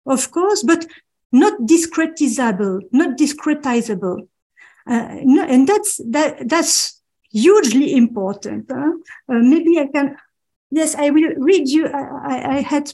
[0.06, 0.86] of course, but
[1.32, 4.28] not discretizable, not discretizable,
[4.88, 5.08] uh,
[5.52, 8.70] and that's that that's hugely important.
[8.70, 8.92] Huh?
[9.28, 10.16] Uh, maybe I can.
[10.70, 11.86] Yes, I will read you.
[11.86, 12.92] I, I had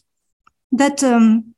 [0.72, 1.03] that.
[1.03, 1.55] Um,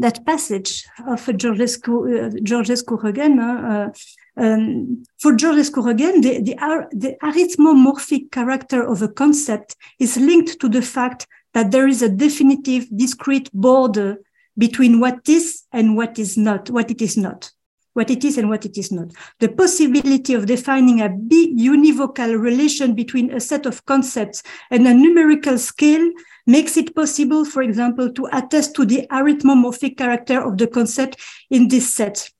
[0.00, 3.90] that passage of Georgescu, uh, Georgescu-Roegen, uh,
[4.36, 6.54] um, for Georgescu-Roegen, the, the,
[6.92, 12.08] the arithmomorphic character of a concept is linked to the fact that there is a
[12.08, 14.18] definitive discrete border
[14.58, 17.50] between what is and what is not, what it is not,
[17.94, 19.10] what it is and what it is not.
[19.40, 25.58] The possibility of defining a univocal relation between a set of concepts and a numerical
[25.58, 26.10] scale
[26.46, 31.20] makes it possible, for example, to attest to the arithmomorphic character of the concept
[31.50, 32.30] in this set.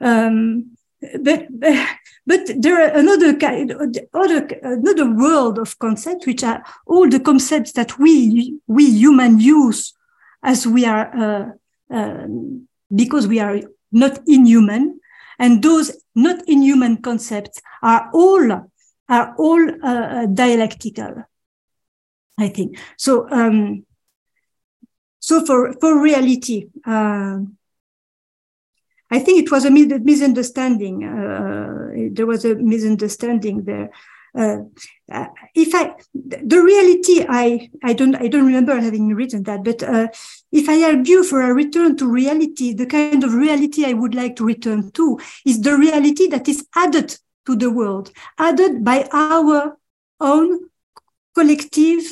[0.00, 0.76] Um,
[1.20, 1.46] but,
[2.26, 3.72] but there are another kind,
[4.14, 9.94] other, another world of concepts, which are all the concepts that we, we human use
[10.42, 12.26] as we are, uh, uh,
[12.94, 13.60] because we are
[13.92, 15.00] not inhuman.
[15.38, 18.70] And those not inhuman concepts are all,
[19.08, 21.24] are all uh, dialectical.
[22.38, 22.78] I think.
[22.98, 23.86] So, um,
[25.20, 27.38] so for, for reality, uh,
[29.16, 30.96] I think it was a misunderstanding.
[31.04, 33.88] Uh, there was a misunderstanding there.
[34.42, 34.58] Uh,
[35.10, 39.82] uh, if I, the reality, I, I don't, I don't remember having written that, but
[39.82, 40.08] uh,
[40.52, 44.36] if I argue for a return to reality, the kind of reality I would like
[44.36, 49.78] to return to is the reality that is added to the world, added by our
[50.20, 50.68] own
[51.34, 52.04] collective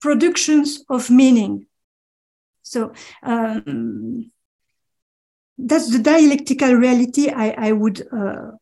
[0.00, 1.66] productions of meaning.
[2.62, 4.30] So um,
[5.58, 8.52] that's the dialectical reality I, I would uh,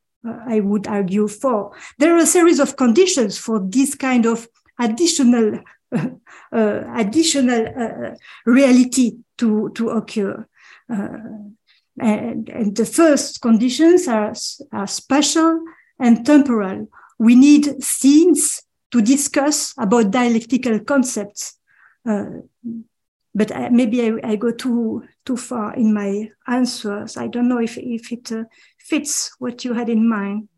[0.47, 1.73] I would argue for.
[1.99, 5.61] There are a series of conditions for this kind of additional
[5.93, 8.15] uh, additional uh,
[8.47, 10.47] reality to to occur.
[10.93, 11.19] Uh,
[12.01, 14.35] and, and, the first conditions are,
[14.73, 15.61] are spatial
[16.01, 16.89] and temporal.
[17.21, 21.57] We need scenes to discuss about dialectical concepts.
[23.35, 27.17] Uh, but I, maybe I, I, go too too far in my answers.
[27.17, 28.45] I don't know if if it uh,
[28.79, 30.49] fits what you had in mind.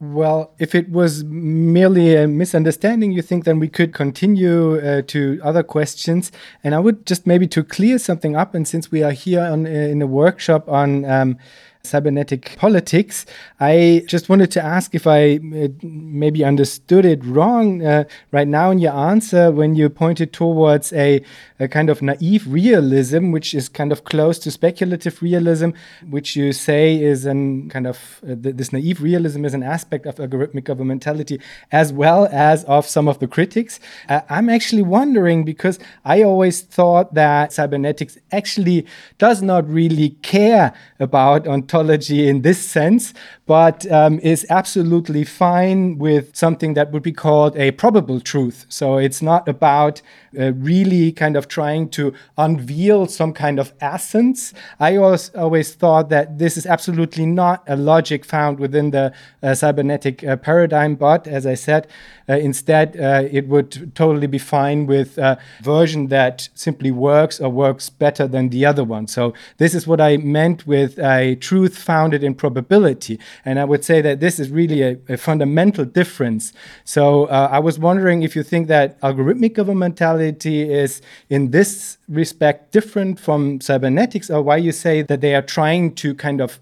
[0.00, 5.40] Well, if it was merely a misunderstanding, you think then we could continue uh, to
[5.42, 6.32] other questions.
[6.62, 8.54] And I would just maybe to clear something up.
[8.54, 11.38] And since we are here on, uh, in a workshop on um,
[11.84, 13.26] cybernetic politics.
[13.60, 18.70] I just wanted to ask if I uh, maybe understood it wrong uh, right now
[18.70, 21.22] in your answer when you pointed towards a,
[21.60, 25.70] a, kind of naive realism, which is kind of close to speculative realism,
[26.08, 30.06] which you say is an kind of uh, th this naive realism is an aspect
[30.06, 33.78] of algorithmic governmentality as well as of some of the critics.
[34.08, 38.86] Uh, I'm actually wondering because I always thought that cybernetics actually
[39.18, 43.14] does not really care about on in this sense,
[43.46, 48.66] but um, is absolutely fine with something that would be called a probable truth.
[48.68, 50.00] So it's not about
[50.38, 54.52] uh, really kind of trying to unveil some kind of essence.
[54.78, 59.12] I always, always thought that this is absolutely not a logic found within the
[59.42, 61.88] uh, cybernetic uh, paradigm, but as I said,
[62.28, 67.50] uh, instead, uh, it would totally be fine with a version that simply works or
[67.50, 69.06] works better than the other one.
[69.06, 73.18] So this is what I meant with a truth founded in probability.
[73.44, 76.52] And I would say that this is really a, a fundamental difference.
[76.84, 82.72] So uh, I was wondering if you think that algorithmic governmentality is, in this respect,
[82.72, 86.58] different from cybernetics, or why you say that they are trying to kind of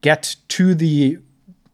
[0.00, 1.18] get to the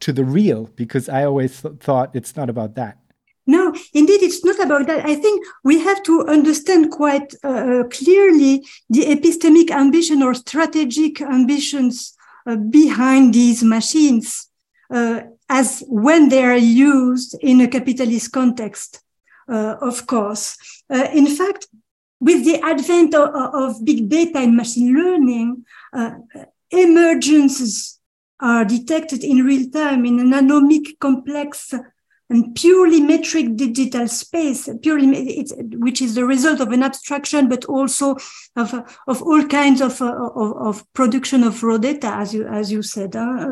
[0.01, 2.97] to the real because i always th thought it's not about that
[3.45, 5.05] no, indeed, it's not about that.
[5.05, 12.17] I think we have to understand quite uh, clearly the epistemic ambition or strategic ambitions
[12.47, 14.49] uh, behind these machines
[14.93, 19.01] uh, as when they are used in a capitalist context, uh,
[19.49, 20.57] of course.
[20.91, 21.67] Uh, in fact,
[22.21, 26.13] with the advent of, of, big data and machine learning, uh,
[26.73, 27.99] emergences
[28.41, 31.75] are detected in real time in an anomic complex
[32.33, 35.45] and purely metric digital space, purely
[35.87, 38.17] which is the result of an abstraction, but also
[38.57, 38.73] of,
[39.07, 43.15] of all kinds of, of, of production of raw data, as you as you said,
[43.15, 43.47] uh,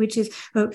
[0.00, 0.68] which is uh,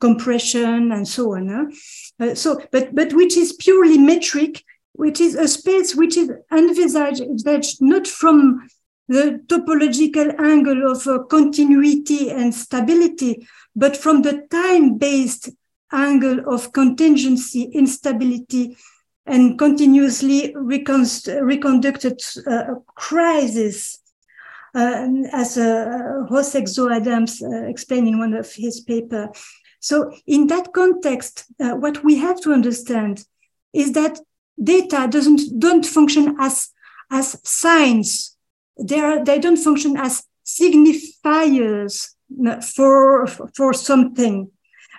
[0.00, 1.72] compression and so on.
[2.20, 7.80] Uh, so, but but which is purely metric, which is a space which is envisaged
[7.80, 8.68] not from
[9.06, 15.50] the topological angle of uh, continuity and stability, but from the time-based
[15.92, 18.76] angle of contingency, instability,
[19.26, 23.98] and continuously reconducted uh, crisis,
[24.74, 29.28] uh, as uh, Jose Xo Adams uh, explained in one of his papers.
[29.80, 33.24] So, in that context, uh, what we have to understand
[33.72, 34.18] is that
[34.62, 36.70] data doesn't don't function as
[37.10, 38.36] as signs.
[38.80, 42.08] They are, they don't function as signifiers
[42.74, 44.50] for for something.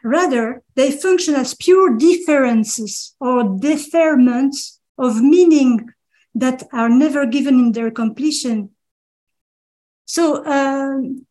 [0.04, 5.90] Rather, they function as pure differences or deferments of meaning
[6.36, 8.70] that are never given in their completion.
[10.06, 11.26] So, um,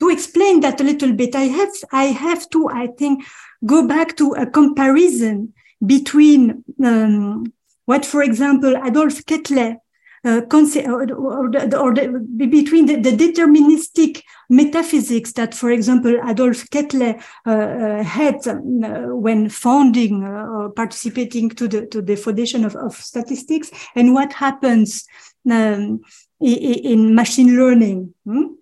[0.00, 3.24] to explain that a little bit, I have I have to I think
[3.64, 5.52] go back to a comparison
[5.84, 7.52] between um,
[7.84, 9.78] what, for example, Adolphe Quetelet
[10.24, 16.66] uh, or, or, the, or the, between the, the, deterministic metaphysics that, for example, Adolphe
[16.70, 22.16] Quetelet uh, uh, had um, uh, when founding uh, or participating to the to the
[22.16, 25.06] foundation of, of statistics, and what happens
[25.50, 26.00] um,
[26.40, 28.12] in, in, machine learning.
[28.24, 28.54] Hmm?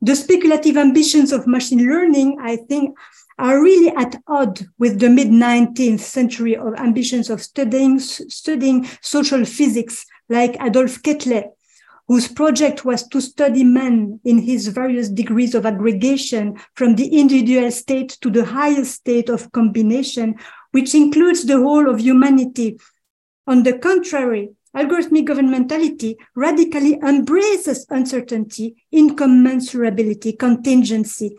[0.00, 2.96] The speculative ambitions of machine learning, I think,
[3.38, 9.44] are really at odds with the mid 19th century of ambitions of studying, studying social
[9.44, 11.50] physics like Adolphe Quetelet,
[12.08, 17.70] whose project was to study man in his various degrees of aggregation from the individual
[17.70, 20.34] state to the highest state of combination,
[20.70, 22.78] which includes the whole of humanity.
[23.46, 31.36] On the contrary, algorithmic governmentality radically embraces uncertainty, incommensurability, contingency.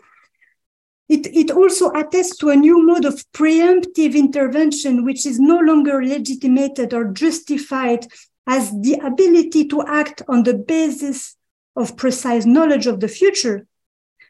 [1.08, 6.04] It, it also attests to a new mode of preemptive intervention, which is no longer
[6.04, 8.06] legitimated or justified
[8.48, 11.36] as the ability to act on the basis
[11.76, 13.66] of precise knowledge of the future,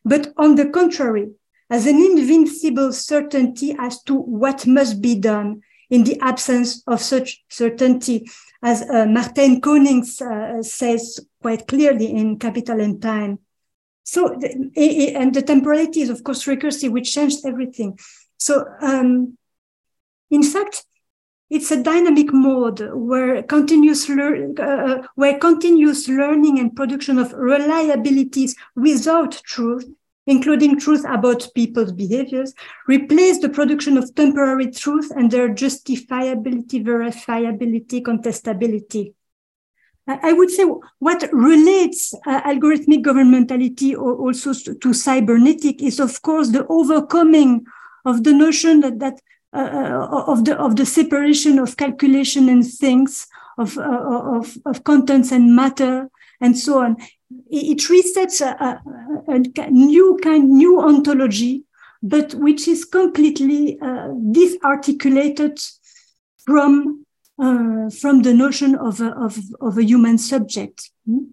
[0.05, 1.31] but on the contrary,
[1.71, 7.45] as an invincible certainty as to what must be done in the absence of such
[7.49, 8.29] certainty,
[8.62, 13.39] as uh, Martijn Konings uh, says quite clearly in Capital and Time.
[14.03, 17.99] So, and the temporality is, of course, recursive, which changed everything.
[18.39, 19.37] So, um,
[20.31, 20.85] in fact,
[21.51, 28.55] it's a dynamic mode where continuous lear- uh, where continuous learning and production of reliabilities
[28.76, 29.86] without truth
[30.28, 32.53] including truth about people's behaviors
[32.86, 39.14] replace the production of temporary truth and their justifiability verifiability contestability.
[40.07, 40.64] I would say
[41.01, 47.66] what relates uh, algorithmic governmentality also to cybernetic is, of course, the overcoming
[48.07, 49.20] of the notion that, that
[49.53, 53.26] uh, uh, of the of the separation of calculation and things,
[53.57, 56.96] of uh, of, of contents and matter, and so on.
[57.51, 61.64] It, it resets a, a, a, new kind, new ontology,
[62.03, 65.59] but which is completely uh, disarticulated
[66.44, 67.05] from
[67.38, 70.90] uh, from the notion of a, of, of a human subject.
[71.07, 71.24] Hmm?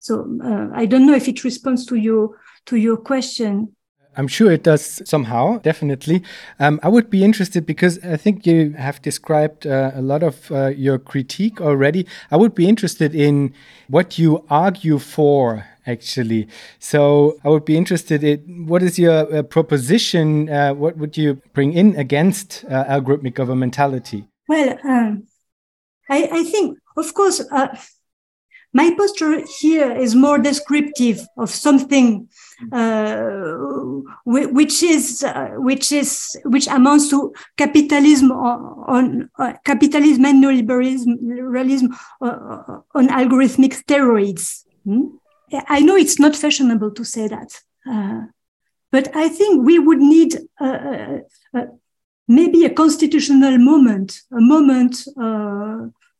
[0.00, 3.76] So uh, I don't know if it responds to your to your question.
[4.18, 6.24] I'm sure it does somehow, definitely.
[6.58, 10.50] Um, I would be interested because I think you have described uh, a lot of
[10.50, 12.04] uh, your critique already.
[12.32, 13.54] I would be interested in
[13.86, 16.48] what you argue for, actually.
[16.80, 20.50] So I would be interested in what is your uh, proposition?
[20.50, 24.26] Uh, what would you bring in against uh, algorithmic governmentality?
[24.48, 25.28] Well, um,
[26.10, 27.68] I, I, think, of course, uh,
[28.72, 32.28] my posture here is more descriptive of something
[34.24, 41.94] which is uh, which is which amounts to capitalism on, on uh, capitalism and neoliberalism
[42.20, 44.64] uh, on algorithmic steroids.
[44.84, 45.16] Hmm?
[45.68, 48.22] I know it's not fashionable to say that, uh,
[48.92, 51.18] but I think we would need uh,
[52.26, 54.96] maybe a constitutional moment, a moment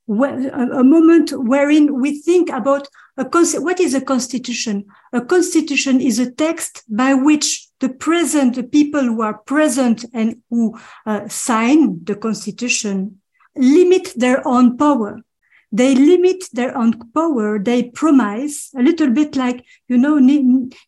[0.09, 2.89] a moment wherein we think about
[3.19, 3.25] a
[3.61, 4.87] what is a constitution?
[5.13, 10.41] A constitution is a text by which the present, the people who are present and
[10.51, 13.21] who uh, sign the constitution
[13.57, 15.21] limit their own power.
[15.71, 17.59] They limit their own power.
[17.59, 20.19] They promise a little bit like, you know,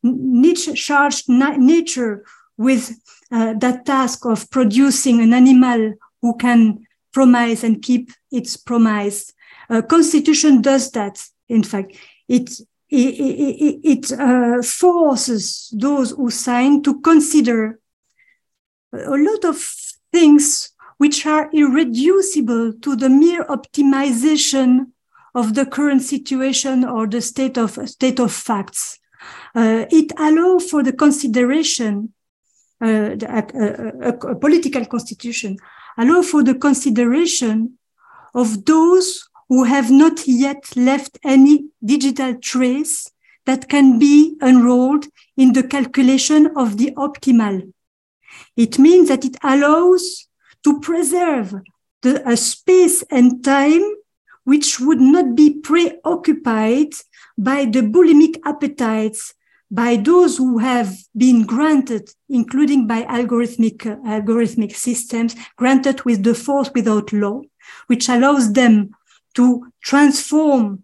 [0.02, 2.24] Nietzsche charged nature
[2.56, 2.96] with
[3.30, 9.32] uh, that task of producing an animal who can promise and keep its promise.
[9.68, 11.22] Uh, Constitution does that.
[11.48, 11.96] In fact,
[12.28, 12.50] it
[12.88, 17.78] it, it, it uh, forces those who sign to consider
[18.92, 19.56] a lot of
[20.12, 24.86] things which are irreducible to the mere optimization
[25.34, 28.98] of the current situation or the state of state of facts.
[29.54, 32.12] Uh, it allows for the consideration
[32.80, 35.56] a, a, a, political constitution,
[35.98, 37.78] allow for the consideration
[38.34, 43.10] of those who have not yet left any digital trace
[43.46, 45.06] that can be enrolled
[45.36, 47.72] in the calculation of the optimal.
[48.56, 50.28] It means that it allows
[50.64, 51.54] to preserve
[52.02, 53.82] the, a space and time
[54.44, 56.92] which would not be preoccupied
[57.36, 59.34] by the bulimic appetites
[59.70, 66.34] by those who have been granted, including by algorithmic, uh, algorithmic systems, granted with the
[66.34, 67.40] force without law,
[67.86, 68.90] which allows them
[69.34, 70.82] to transform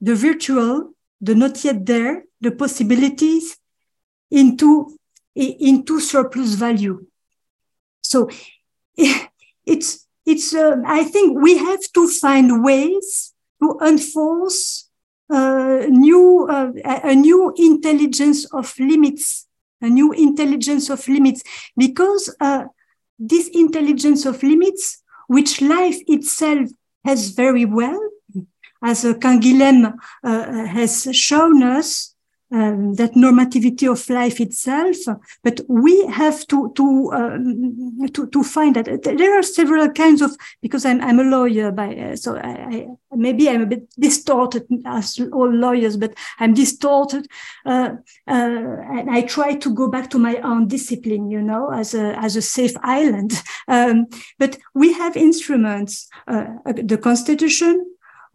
[0.00, 3.56] the virtual, the not yet there, the possibilities
[4.30, 4.96] into,
[5.34, 7.04] into surplus value.
[8.02, 8.30] So
[9.66, 14.87] it's, it's, uh, I think we have to find ways to enforce
[15.30, 19.46] uh, new, uh, a new intelligence of limits,
[19.80, 21.42] a new intelligence of limits,
[21.76, 22.64] because uh,
[23.18, 26.70] this intelligence of limits, which life itself
[27.04, 28.00] has very well,
[28.82, 32.14] as uh, Canguilhem has shown us,
[32.50, 34.96] um, that normativity of life itself,
[35.42, 40.36] but we have to to um, to, to find that there are several kinds of
[40.62, 44.66] because I'm I'm a lawyer by uh, so I, I, maybe I'm a bit distorted
[44.86, 47.28] as all lawyers, but I'm distorted,
[47.66, 47.90] uh,
[48.26, 52.16] uh, and I try to go back to my own discipline, you know, as a
[52.18, 53.32] as a safe island.
[53.70, 54.06] Um,
[54.38, 57.84] but we have instruments, uh, the Constitution,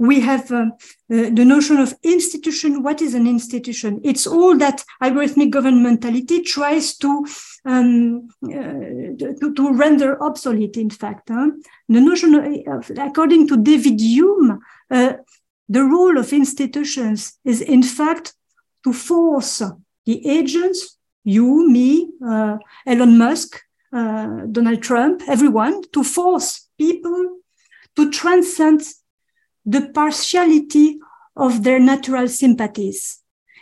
[0.04, 2.84] we have uh, uh, the notion of institution.
[2.84, 4.01] What is an institution?
[4.04, 7.26] It's all that algorithmic governmentality tries to
[7.66, 10.76] um, uh, to, to, render obsolete.
[10.76, 11.51] In fact, huh?
[11.88, 12.36] the notion,
[12.68, 14.60] of, according to David Hume,
[14.91, 15.14] uh,
[15.70, 18.34] the role of institutions is in fact
[18.84, 19.62] to force
[20.06, 23.62] the agents, you, me, uh, Elon Musk,
[23.93, 27.38] uh, Donald Trump, everyone, to force people
[27.95, 28.82] to transcend
[29.66, 30.99] the partiality
[31.36, 33.20] of their natural sympathies.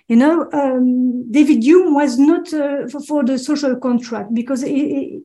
[0.07, 5.21] You know, um, David Hume was not uh, for, the social contract because he,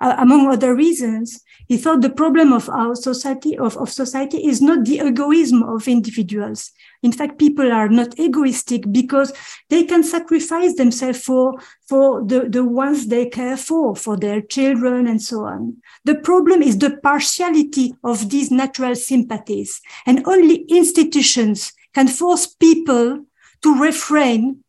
[0.00, 4.60] uh, among other reasons, he thought the problem of our society of, of society is
[4.60, 6.70] not the egoism of individuals.
[7.02, 9.32] In fact, people are not egoistic because
[9.68, 11.54] they can sacrifice themselves for,
[11.88, 15.76] for the, the ones they care for, for their children and so on.
[16.04, 19.80] The problem is the partiality of these natural sympathies.
[20.04, 23.24] And only institutions can force people
[23.62, 24.62] to refrain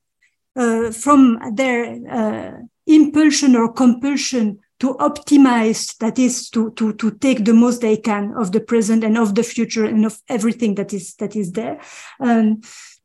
[0.56, 2.52] uh, from their uh,
[2.88, 8.34] impulsion or compulsion to optimize that is to to to take the most they can
[8.38, 11.80] of the present and of the future and of everything that is that is there.
[12.20, 12.62] Um,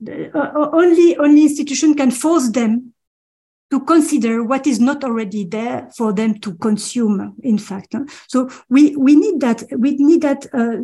[0.08, 2.92] uh, only only institution can force them
[3.70, 7.94] to consider what is not already there for them to consume in fact
[8.28, 10.76] so we we need that we need that uh,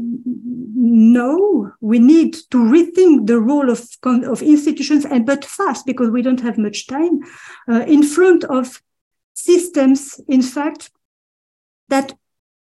[0.75, 6.23] no we need to rethink the role of of institutions and but fast because we
[6.23, 7.21] don't have much time
[7.69, 8.81] uh, in front of
[9.47, 10.91] systems, in fact,
[11.89, 12.15] that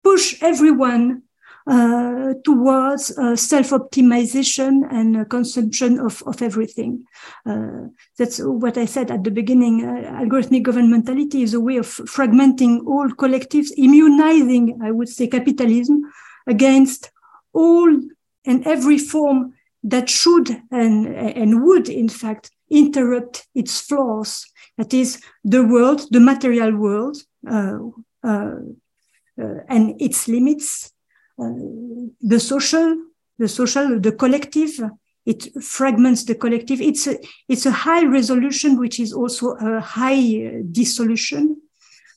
[0.04, 1.24] push everyone
[1.68, 7.06] uh, towards uh, self-optimization and uh, consumption of, of everything.
[7.46, 7.84] Uh,
[8.18, 9.86] that's what I said at the beginning.
[9.86, 16.12] Uh, algorithmic governmentality is a way of fragmenting all collectives, immunizing, I would say, capitalism
[16.48, 17.12] against
[17.54, 17.90] all
[18.46, 19.54] and every form
[19.84, 24.48] that should and, and would, in fact, interrupt its flaws
[24.78, 27.18] that is the world, the material world,
[27.48, 27.78] uh,
[28.24, 28.56] uh,
[29.42, 30.92] uh, and its limits,
[31.38, 32.98] the social,
[33.40, 34.80] the social, the collective.
[35.26, 36.82] It fragments the collective.
[36.82, 37.18] It's a,
[37.48, 41.62] it's a high resolution, which is also a high dissolution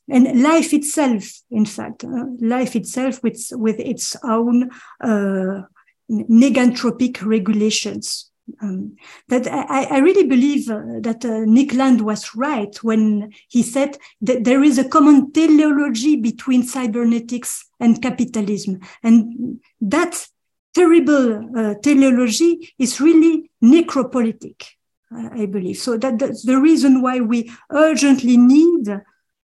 [0.09, 5.63] and life itself, in fact, uh, life itself with, with its own uh,
[6.11, 8.31] neganthropic regulations.
[8.61, 8.97] Um,
[9.29, 13.97] that I, I, really believe uh, that uh, Nick Land was right when he said
[14.21, 18.81] that there is a common teleology between cybernetics and capitalism.
[19.03, 20.27] And that
[20.75, 24.65] terrible uh, teleology is really necropolitic,
[25.11, 25.79] uh, I believe.
[25.79, 28.85] So that, that's the reason why we urgently need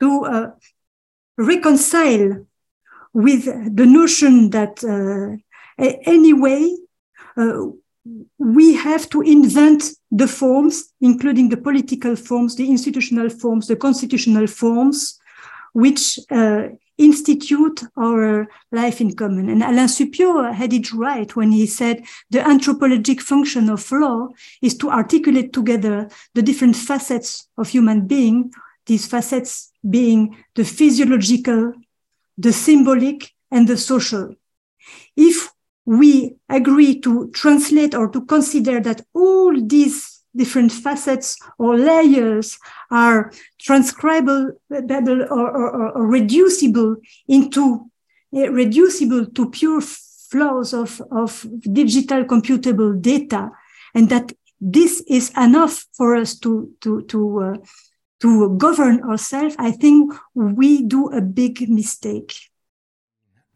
[0.01, 0.51] to uh,
[1.39, 2.47] reconcile
[3.15, 5.37] with the notion that uh,
[5.79, 6.75] anyway,
[8.39, 14.47] we have to invent the forms, including the political forms, the institutional forms, the constitutional
[14.47, 15.19] forms,
[15.73, 19.49] which uh, institute our life in common.
[19.49, 24.29] And Alain Supiot had it right when he said the anthropologic function of law
[24.61, 28.53] is to articulate together the different facets of human being
[28.87, 31.73] these facets being the physiological,
[32.37, 34.35] the symbolic, and the social.
[35.17, 35.52] If
[35.85, 42.59] we agree to translate or to consider that all these different facets or layers
[42.91, 46.97] are transcribable or, or, or reducible
[47.29, 47.91] into
[48.35, 53.51] uh, reducible to pure flows of, of digital computable data
[53.95, 57.57] and that this is enough for us to to to uh,
[58.21, 62.52] to govern ourselves i think we do a big mistake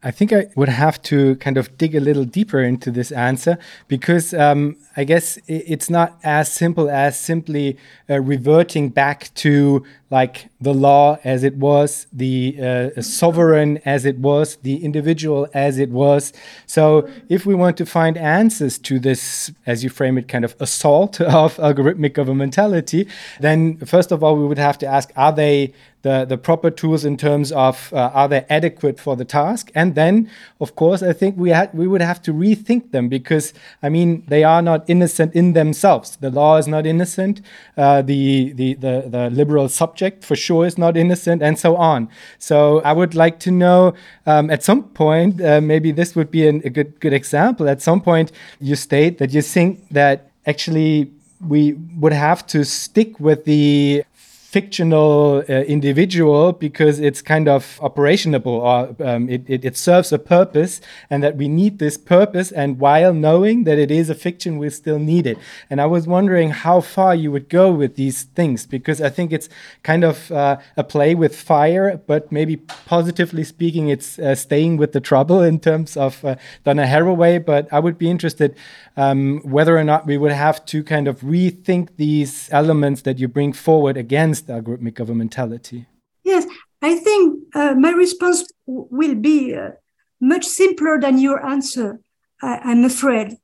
[0.03, 3.57] I think I would have to kind of dig a little deeper into this answer
[3.87, 7.77] because um, I guess it's not as simple as simply
[8.07, 14.19] uh, reverting back to like the law as it was, the uh, sovereign as it
[14.19, 16.31] was, the individual as it was.
[16.67, 20.55] So, if we want to find answers to this, as you frame it, kind of
[20.59, 25.73] assault of algorithmic governmentality, then first of all, we would have to ask are they
[26.07, 29.69] the, the proper tools in terms of uh, are they adequate for the task?
[29.75, 30.29] And then,
[30.61, 33.53] of course, I think we, had, we would have to rethink them because,
[33.83, 36.15] I mean, they are not innocent in themselves.
[36.15, 37.41] The law is not innocent.
[37.75, 42.07] Uh, the, the, the, the, liberal subject for sure is not innocent, and so on.
[42.39, 43.93] So I would like to know
[44.25, 47.67] um, at some point, uh, maybe this would be an, a good, good example.
[47.67, 48.31] At some point,
[48.61, 51.11] you state that you think that actually
[51.45, 54.03] we would have to stick with the
[54.49, 60.17] fictional uh, individual because it's kind of operationable or um, it, it, it, serves a
[60.17, 60.79] purpose
[61.09, 64.69] and that we need this purpose and while knowing that it is a fiction we
[64.69, 65.37] still need it.
[65.69, 69.33] And i was wondering how far you would go with these things because i think
[69.33, 69.49] it's
[69.83, 74.93] kind of uh, a play with fire but maybe positively speaking it's uh, staying with
[74.93, 77.45] the trouble in terms of uh, Donna Haraway.
[77.45, 78.55] But i would be interested
[78.95, 83.27] um, whether or not we would have to kind of rethink these elements that you
[83.27, 85.85] bring forward against algorithmic governmentality?
[86.23, 86.45] Yes,
[86.81, 89.71] I think uh, my response will be uh,
[90.19, 91.99] much simpler than your answer,
[92.41, 93.37] I- am afraid.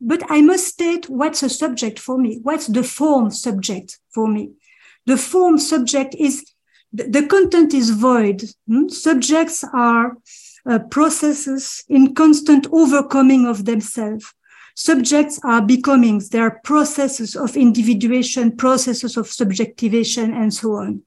[0.00, 4.52] But I must state what's a subject for me, what's the form subject for me.
[5.06, 6.44] The form subject is
[6.92, 8.42] the content is void.
[8.68, 8.88] Hmm?
[8.88, 10.16] Subjects are
[10.66, 14.32] uh, processes in constant overcoming of themselves.
[14.74, 21.02] Subjects are becomings, they are processes of individuation, processes of subjectivation, and so on.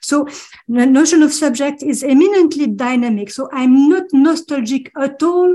[0.00, 0.26] So
[0.68, 3.30] the notion of subject is eminently dynamic.
[3.30, 5.54] So I'm not nostalgic at all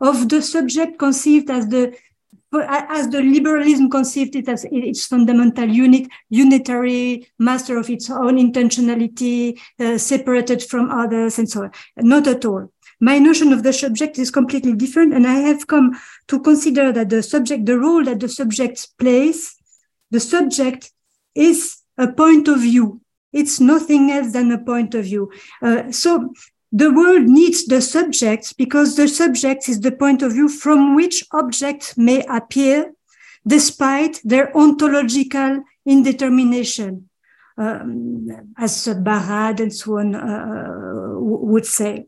[0.00, 1.96] of the subject conceived as the
[2.54, 9.58] as the liberalism conceived it as its fundamental unit, unitary, master of its own intentionality,
[9.80, 11.70] uh, separated from others, and so on.
[11.96, 12.70] Not at all
[13.02, 15.12] my notion of the subject is completely different.
[15.12, 19.56] And I have come to consider that the subject, the role that the subject plays,
[20.12, 20.92] the subject
[21.34, 23.00] is a point of view.
[23.32, 25.32] It's nothing else than a point of view.
[25.60, 26.32] Uh, so
[26.70, 31.24] the world needs the subject because the subject is the point of view from which
[31.32, 32.92] objects may appear
[33.44, 37.08] despite their ontological indetermination,
[37.58, 42.06] um, as Barad and so on uh, would say.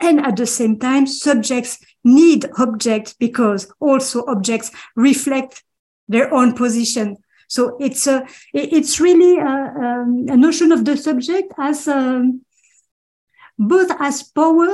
[0.00, 5.62] And at the same time, subjects need objects because also objects reflect
[6.08, 7.18] their own position.
[7.48, 12.42] So it's a, it's really a, um, a notion of the subject as um,
[13.58, 14.68] both as power,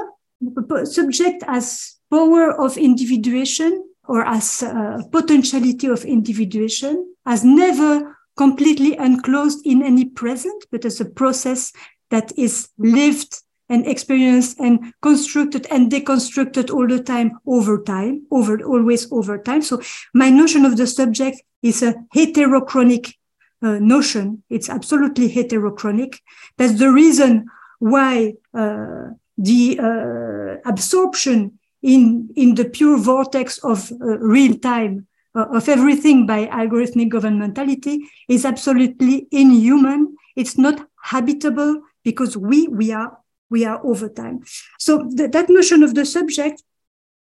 [0.84, 9.66] subject as power of individuation or as uh, potentiality of individuation, as never completely enclosed
[9.66, 11.72] in any present, but as a process
[12.10, 18.62] that is lived and experienced and constructed and deconstructed all the time over time, over
[18.62, 19.62] always over time.
[19.62, 19.80] So
[20.14, 23.14] my notion of the subject is a heterochronic
[23.62, 24.42] uh, notion.
[24.50, 26.20] It's absolutely heterochronic.
[26.58, 27.46] That's the reason
[27.78, 35.46] why uh, the uh, absorption in in the pure vortex of uh, real time uh,
[35.52, 37.98] of everything by algorithmic governmentality
[38.28, 40.16] is absolutely inhuman.
[40.36, 43.18] It's not habitable because we we are
[43.50, 44.40] we are over time.
[44.78, 46.62] So th- that notion of the subject,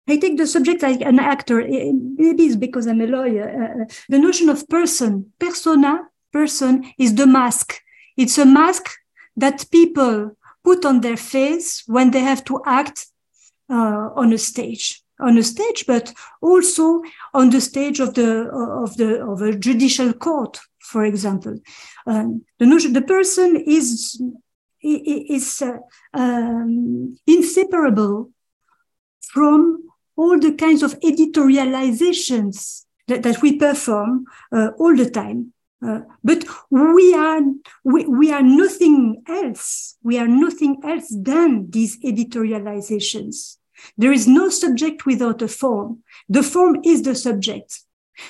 [0.07, 1.61] I take the subject like an actor.
[1.61, 3.49] Maybe it's because I'm a lawyer.
[3.49, 6.01] Uh, uh, the notion of person, persona,
[6.31, 7.81] person is the mask.
[8.15, 8.89] It's a mask
[9.35, 13.07] that people put on their face when they have to act
[13.69, 17.01] uh, on a stage on a stage, but also
[17.33, 18.47] on the stage of the
[18.83, 21.57] of the of a judicial court, for example.
[22.05, 24.21] Um, the notion, the person is
[24.95, 25.77] is uh,
[26.13, 28.31] um, inseparable
[29.21, 29.83] from
[30.15, 35.53] all the kinds of editorializations that, that we perform uh, all the time.
[35.85, 37.41] Uh, but we are
[37.83, 39.95] we, we are nothing else.
[40.01, 43.57] We are nothing else than these editorializations.
[43.95, 46.01] There is no subject without a form.
[46.27, 47.79] The form is the subject.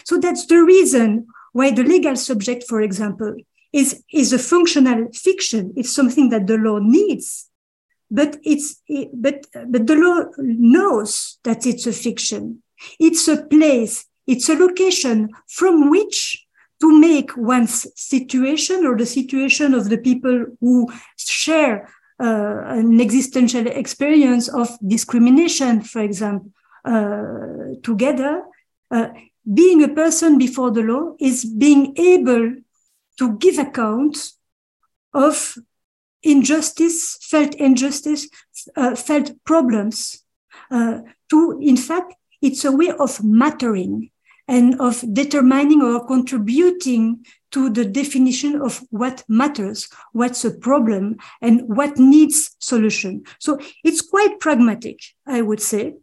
[0.03, 3.35] So that's the reason why the legal subject, for example,
[3.77, 5.73] is, is a functional fiction.
[5.77, 7.49] It's something that the law needs,
[8.09, 8.81] but it's,
[9.13, 12.63] but, but the law knows that it's a fiction.
[12.99, 14.05] It's a place.
[14.25, 16.45] It's a location from which
[16.81, 23.67] to make one's situation or the situation of the people who share uh, an existential
[23.67, 26.51] experience of discrimination, for example,
[26.85, 28.43] uh, together,
[28.91, 29.09] uh,
[29.53, 32.55] being a person before the law is being able
[33.17, 34.17] to give account
[35.13, 35.57] of
[36.23, 38.27] injustice, felt injustice,
[38.75, 40.23] uh, felt problems.
[40.69, 40.99] Uh,
[41.29, 44.11] to, in fact, it's a way of mattering
[44.47, 51.61] and of determining or contributing to the definition of what matters, what's a problem, and
[51.67, 53.23] what needs solution.
[53.39, 55.95] So it's quite pragmatic, I would say,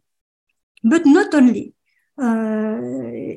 [0.83, 1.73] but not only.
[2.17, 2.79] Uh,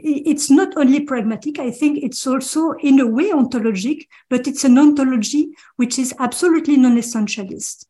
[0.04, 4.78] it's not only pragmatic, I think it's also in a way ontologic, but it's an
[4.78, 7.86] ontology which is absolutely non-essentialist.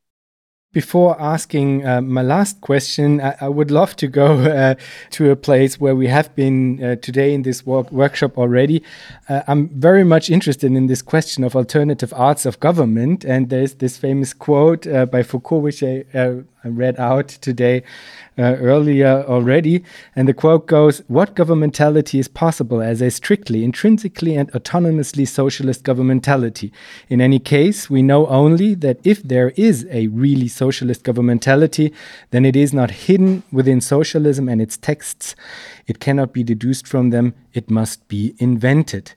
[0.73, 4.75] Before asking uh, my last question, I, I, would love to go uh,
[5.11, 8.83] to a place where we have been uh, today in this work workshop already.
[9.27, 13.23] Uh, I'm very much interested in this question of alternative arts of government.
[13.23, 16.03] And there's this famous quote uh, by Foucault, which I
[16.70, 17.84] read out today
[18.38, 19.84] uh, earlier already.
[20.15, 25.84] And the quote goes What governmentality is possible as a strictly, intrinsically, and autonomously socialist
[25.84, 26.72] governmentality?
[27.09, 31.93] In any case, we know only that if there is a really socialist governmentality,
[32.32, 35.36] then it is not hidden within socialism and its texts.
[35.88, 39.13] It cannot be deduced from them, it must be invented.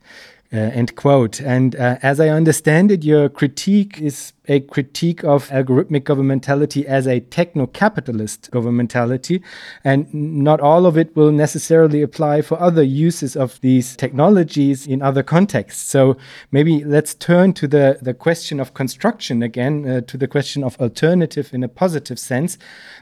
[0.53, 1.39] Uh, end quote.
[1.39, 7.07] And uh, as I understand it, your critique is a critique of algorithmic governmentality as
[7.07, 9.41] a techno capitalist governmentality.
[9.85, 15.01] And not all of it will necessarily apply for other uses of these technologies in
[15.01, 15.89] other contexts.
[15.89, 16.17] So
[16.51, 20.77] maybe let's turn to the, the question of construction again, uh, to the question of
[20.81, 22.57] alternative in a positive sense.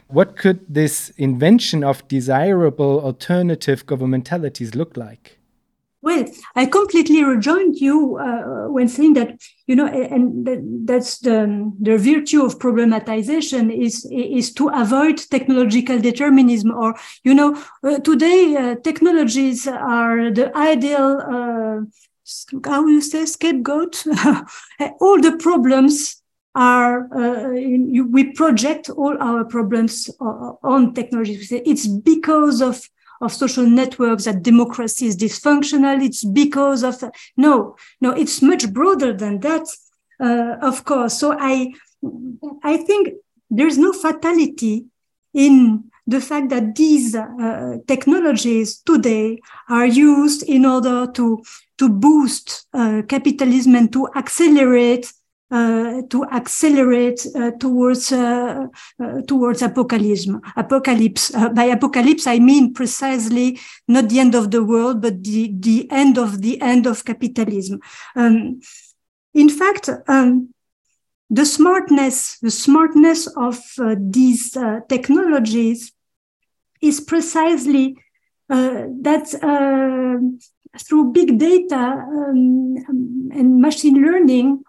[0.06, 5.39] What could this invention of desirable alternative governmentalities look like?
[6.02, 6.24] Well,
[6.56, 12.42] I completely rejoined you uh, when saying that you know, and that's the the virtue
[12.42, 16.70] of problematization is is to avoid technological determinism.
[16.70, 21.20] Or you know, uh, today uh, technologies are the ideal.
[21.20, 21.80] Uh,
[22.64, 24.04] how you say scapegoat?
[25.00, 26.22] all the problems
[26.54, 31.38] are uh, you, we project all our problems on technology.
[31.66, 32.88] It's because of
[33.20, 36.02] of social networks that democracy is dysfunctional.
[36.02, 37.02] It's because of
[37.36, 38.12] no, no.
[38.12, 39.66] It's much broader than that,
[40.18, 41.18] uh, of course.
[41.18, 41.72] So I,
[42.62, 43.10] I think
[43.50, 44.86] there's no fatality
[45.34, 51.42] in the fact that these uh, technologies today are used in order to
[51.78, 55.12] to boost uh, capitalism and to accelerate
[55.50, 58.66] uh, to accelerate uh, towards uh,
[59.02, 60.28] uh towards apocalypse.
[60.56, 61.34] Apocalypse.
[61.34, 65.90] Uh, by apocalypse, I mean precisely not the end of the world, but the the
[65.90, 67.80] end of the end of capitalism.
[68.14, 68.60] Um,
[69.34, 70.54] in fact, um,
[71.30, 74.56] the smartness, the smartness of uh, these
[74.88, 75.92] technologies
[76.80, 77.96] is precisely
[78.48, 79.26] that
[80.78, 82.76] through big data um,
[83.32, 84.62] and machine learning,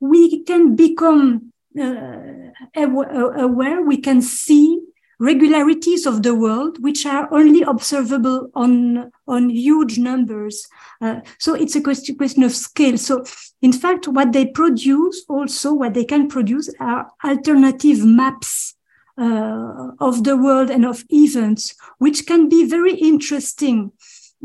[0.00, 4.80] we can become uh, aware, we can see
[5.20, 10.66] regularities of the world which are only observable on on huge numbers.
[11.00, 12.96] Uh, so it's a question, question of scale.
[12.96, 13.24] So
[13.60, 18.74] in fact what they produce also what they can produce are alternative maps
[19.20, 23.90] uh, of the world and of events which can be very interesting.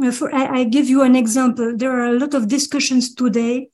[0.04, 1.78] Uh, for I, I give you an example.
[1.78, 3.70] There are a lot of discussions today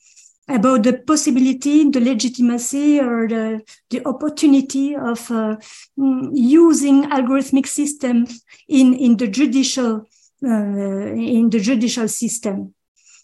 [0.49, 5.55] about the possibility, the legitimacy, or the, the opportunity of uh,
[5.97, 10.07] mm, using algorithmic systems in, in the judicial
[10.41, 12.73] uh, in the judicial system.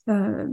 [0.08, 0.46] Uh,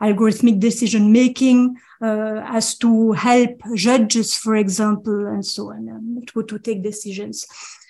[0.00, 6.44] algorithmic decision making uh, as to help judges, for example, and so on, um, to,
[6.44, 7.46] to take decisions.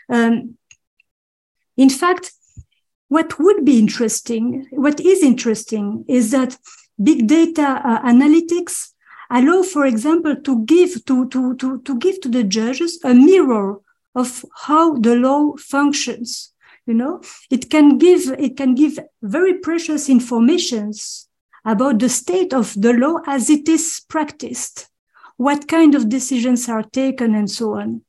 [0.09, 0.57] Um,
[1.77, 2.33] in fact,
[3.09, 6.57] what would be interesting, what is interesting, is that
[7.03, 8.91] big data uh, analytics
[9.31, 13.81] allow, for example, to give to, to, to, to give to the judges a mirror
[14.15, 16.53] of how the law functions.
[16.87, 17.21] You know,
[17.51, 21.29] it can give it can give very precious informations
[21.65, 24.89] about the state of the law as it is practiced,
[25.37, 28.03] what kind of decisions are taken, and so on.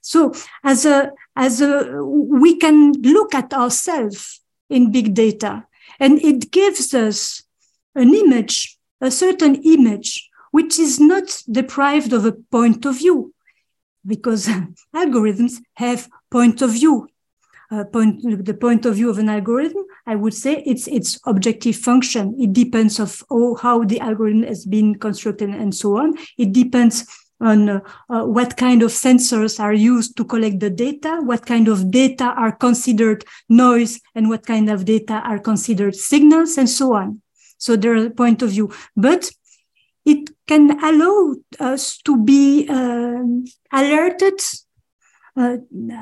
[0.00, 0.32] So,
[0.64, 5.66] as a as a we can look at ourselves in big data,
[6.00, 7.42] and it gives us
[7.94, 13.34] an image, a certain image, which is not deprived of a point of view,
[14.06, 14.46] because
[14.94, 17.08] algorithms have point of view.
[17.70, 21.76] Uh, point, the point of view of an algorithm, I would say it's its objective
[21.76, 22.36] function.
[22.38, 26.14] It depends of oh, how the algorithm has been constructed and so on.
[26.36, 27.04] It depends
[27.40, 31.68] on uh, uh, what kind of sensors are used to collect the data, what kind
[31.68, 36.94] of data are considered noise, and what kind of data are considered signals, and so
[36.94, 37.20] on.
[37.64, 39.30] So there are point of view, but
[40.04, 43.24] it can allow us to be uh,
[43.72, 44.38] alerted
[45.34, 45.56] uh,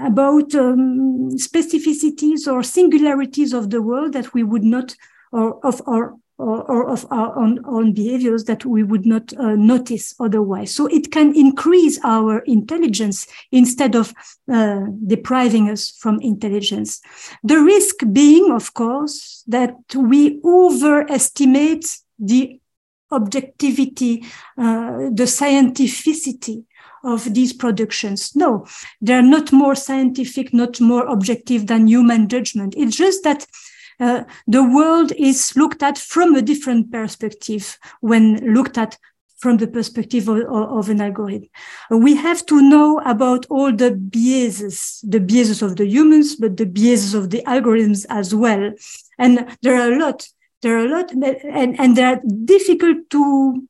[0.04, 4.96] about um, specificities or singularities of the world that we would not,
[5.30, 9.54] or of our or, or of our own, own, behaviors that we would not uh,
[9.54, 10.74] notice otherwise.
[10.74, 14.12] So it can increase our intelligence instead of
[14.52, 17.00] uh, depriving us from intelligence.
[17.44, 21.86] The risk being, of course, that we overestimate
[22.18, 22.60] the
[23.12, 24.24] objectivity,
[24.58, 26.64] uh, the scientificity
[27.04, 28.34] of these productions.
[28.34, 28.66] No,
[29.00, 32.74] they're not more scientific, not more objective than human judgment.
[32.76, 33.46] It's just that
[34.02, 38.98] uh, the world is looked at from a different perspective when looked at
[39.38, 41.48] from the perspective of, of, an algorithm.
[41.90, 46.66] We have to know about all the biases, the biases of the humans, but the
[46.66, 48.72] biases of the algorithms as well.
[49.18, 50.28] And there are a lot,
[50.62, 53.68] there are a lot, and, and they are difficult to,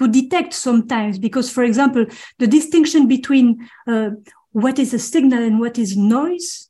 [0.00, 2.06] to detect sometimes because, for example,
[2.38, 4.10] the distinction between uh,
[4.52, 6.67] what is a signal and what is noise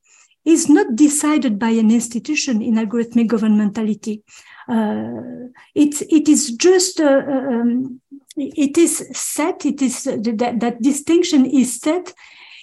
[0.48, 4.22] is not decided by an institution in algorithmic governmentality.
[4.66, 8.00] Uh, it, it is just, uh, um,
[8.36, 12.14] it is set, it is, uh, that, that distinction is set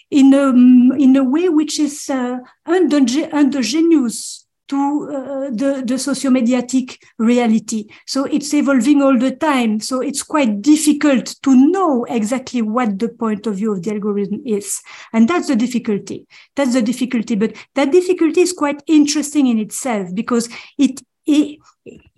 [0.09, 0.49] in a,
[0.97, 7.87] in a way which is uh, endogenous to uh, the, the socio-mediatic reality.
[8.05, 9.79] So it's evolving all the time.
[9.79, 14.41] So it's quite difficult to know exactly what the point of view of the algorithm
[14.45, 14.81] is.
[15.13, 16.27] And that's the difficulty.
[16.55, 17.35] That's the difficulty.
[17.35, 21.59] But that difficulty is quite interesting in itself because it, it,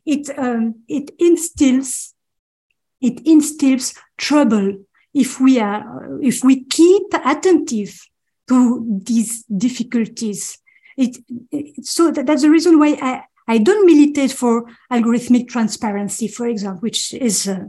[0.06, 2.14] it, um, it instills,
[3.02, 4.78] it instills trouble
[5.14, 8.08] if we are, if we keep attentive
[8.48, 10.60] to these difficulties
[10.98, 11.18] it,
[11.52, 16.48] it so that, that's the reason why I, I don't militate for algorithmic transparency, for
[16.48, 17.66] example, which is uh,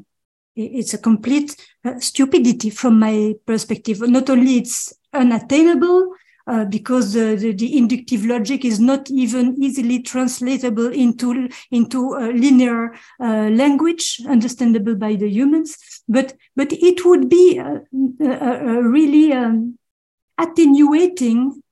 [0.56, 1.54] it's a complete
[1.84, 4.00] uh, stupidity from my perspective.
[4.00, 6.14] Not only it's unattainable
[6.48, 12.94] uh, because the, the, the, inductive logic is not even easily translatable into into linear
[13.20, 15.76] uh, language understandable by the humans,
[16.08, 17.80] but but it would be uh,
[18.24, 19.78] uh, really um,
[20.38, 21.62] attenuating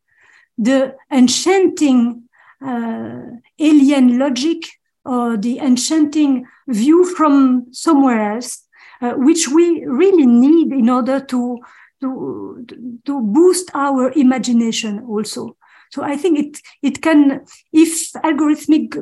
[0.59, 2.29] the enchanting
[2.65, 3.21] uh,
[3.59, 4.63] alien logic
[5.05, 8.65] or the enchanting view from somewhere else,
[9.01, 11.59] uh, which we really need in order to,
[12.01, 12.67] to,
[13.05, 15.57] to boost our imagination also.
[15.93, 18.97] So I think it, it can, if algorithmic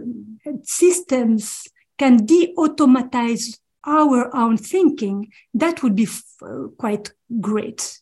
[0.62, 6.08] systems can de-automatize our own thinking, that would be
[6.78, 8.00] quite great.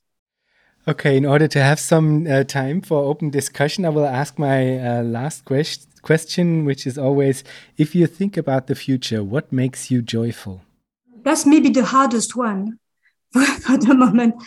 [0.88, 4.78] Okay, in order to have some uh, time for open discussion, I will ask my
[4.78, 7.44] uh, last quest question, which is always
[7.78, 10.62] if you think about the future, what makes you joyful?
[11.22, 12.80] That's maybe the hardest one
[13.32, 14.42] for the moment.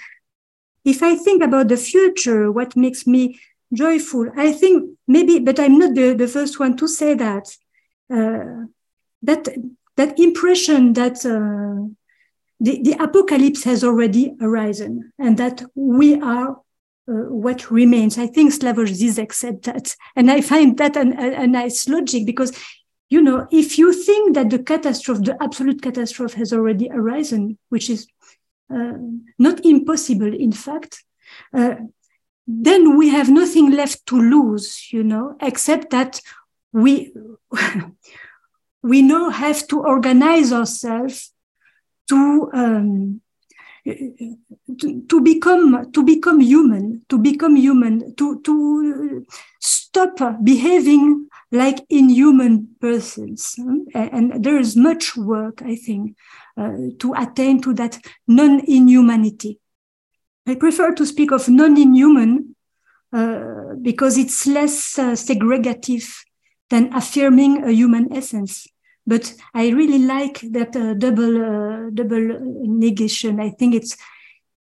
[0.83, 3.39] If I think about the future, what makes me
[3.73, 4.29] joyful?
[4.35, 7.55] I think maybe, but I'm not the, the first one to say that.
[8.13, 8.65] Uh,
[9.21, 9.47] that
[9.95, 11.87] that impression that uh,
[12.59, 16.57] the, the apocalypse has already arisen and that we are
[17.07, 18.17] uh, what remains.
[18.17, 19.95] I think Slavoj Zizek said that.
[20.15, 22.57] And I find that an, a, a, nice logic because,
[23.09, 27.89] you know, if you think that the catastrophe, the absolute catastrophe has already arisen, which
[27.89, 28.07] is
[28.73, 28.93] uh,
[29.37, 31.03] not impossible, in fact,
[31.53, 31.75] uh,
[32.47, 36.21] then we have nothing left to lose, you know, except that
[36.71, 37.13] we,
[38.81, 41.34] we now have to organize ourselves
[42.09, 43.21] to um,
[43.85, 49.25] to, to, become to become human to become human to to
[49.59, 53.55] stop behaving like inhuman persons.
[53.57, 56.17] And, and there is much work i think
[56.57, 59.59] uh, to attain to that non-inhumanity.
[60.47, 62.55] I prefer to speak of non-inhuman
[63.13, 66.07] uh, because it's less uh, segregative
[66.69, 68.67] than affirming a human essence
[69.07, 73.39] but I really like that uh, double uh, double negation.
[73.39, 73.97] I think it's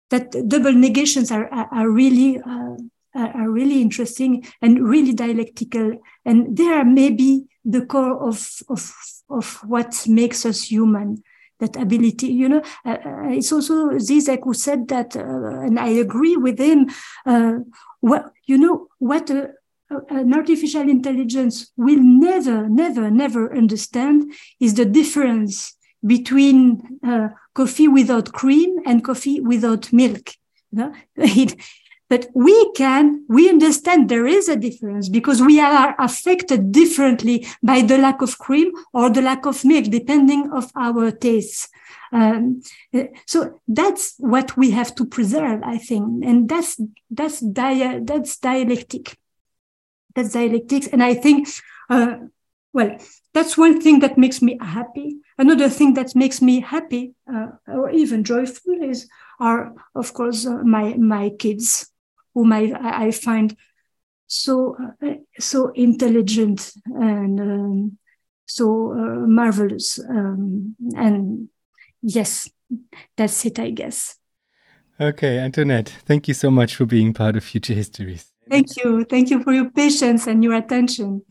[0.09, 2.75] that double negations are are, are really uh,
[3.13, 8.93] are really interesting and really dialectical, and they are maybe the core of of
[9.29, 11.23] of what makes us human.
[11.59, 15.87] That ability, you know, uh, uh it's also Zizek who said that, uh, and I
[15.87, 16.91] agree with him.
[17.25, 19.31] well, you know what
[19.89, 25.75] an artificial intelligence will never, never, never understand is the difference
[26.05, 30.31] between uh, coffee without cream and coffee without milk.
[30.71, 30.93] Know?
[32.09, 37.81] but we can, we understand there is a difference because we are affected differently by
[37.81, 41.69] the lack of cream or the lack of milk, depending of our tastes.
[42.11, 42.61] Um,
[43.25, 46.79] so that's what we have to preserve, I think, and that's
[47.11, 49.17] that's dia- that's dialectic
[50.17, 50.87] that's dialectics.
[50.87, 51.47] And I think,
[51.89, 52.15] uh,
[52.73, 52.97] well,
[53.33, 55.17] that's one thing that makes me happy.
[55.37, 59.07] Another thing that makes me happy uh, or even joyful is
[59.39, 61.91] are, of course, uh, my my kids,
[62.33, 63.55] whom I I find
[64.25, 67.97] so uh, so intelligent and um,
[68.47, 69.99] so uh, marvelous.
[69.99, 71.49] Um, and
[72.01, 72.49] yes,
[73.15, 74.15] that's it, I guess.
[74.99, 78.33] Okay, Antoinette, thank you so much for being part of Future Histories.
[78.49, 79.03] Thank you.
[79.03, 81.23] Thank you for your patience and your attention.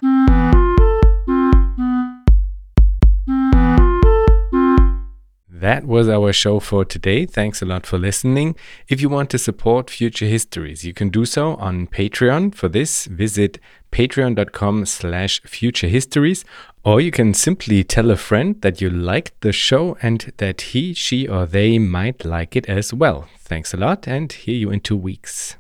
[5.49, 7.27] That was our show for today.
[7.27, 8.55] Thanks a lot for listening.
[8.89, 12.55] If you want to support Future Histories, you can do so on Patreon.
[12.55, 13.59] For this, visit
[13.91, 16.45] patreon.com slash futurehistories,
[16.85, 20.93] or you can simply tell a friend that you liked the show and that he,
[20.93, 23.27] she, or they might like it as well.
[23.39, 25.57] Thanks a lot, and hear you in two weeks.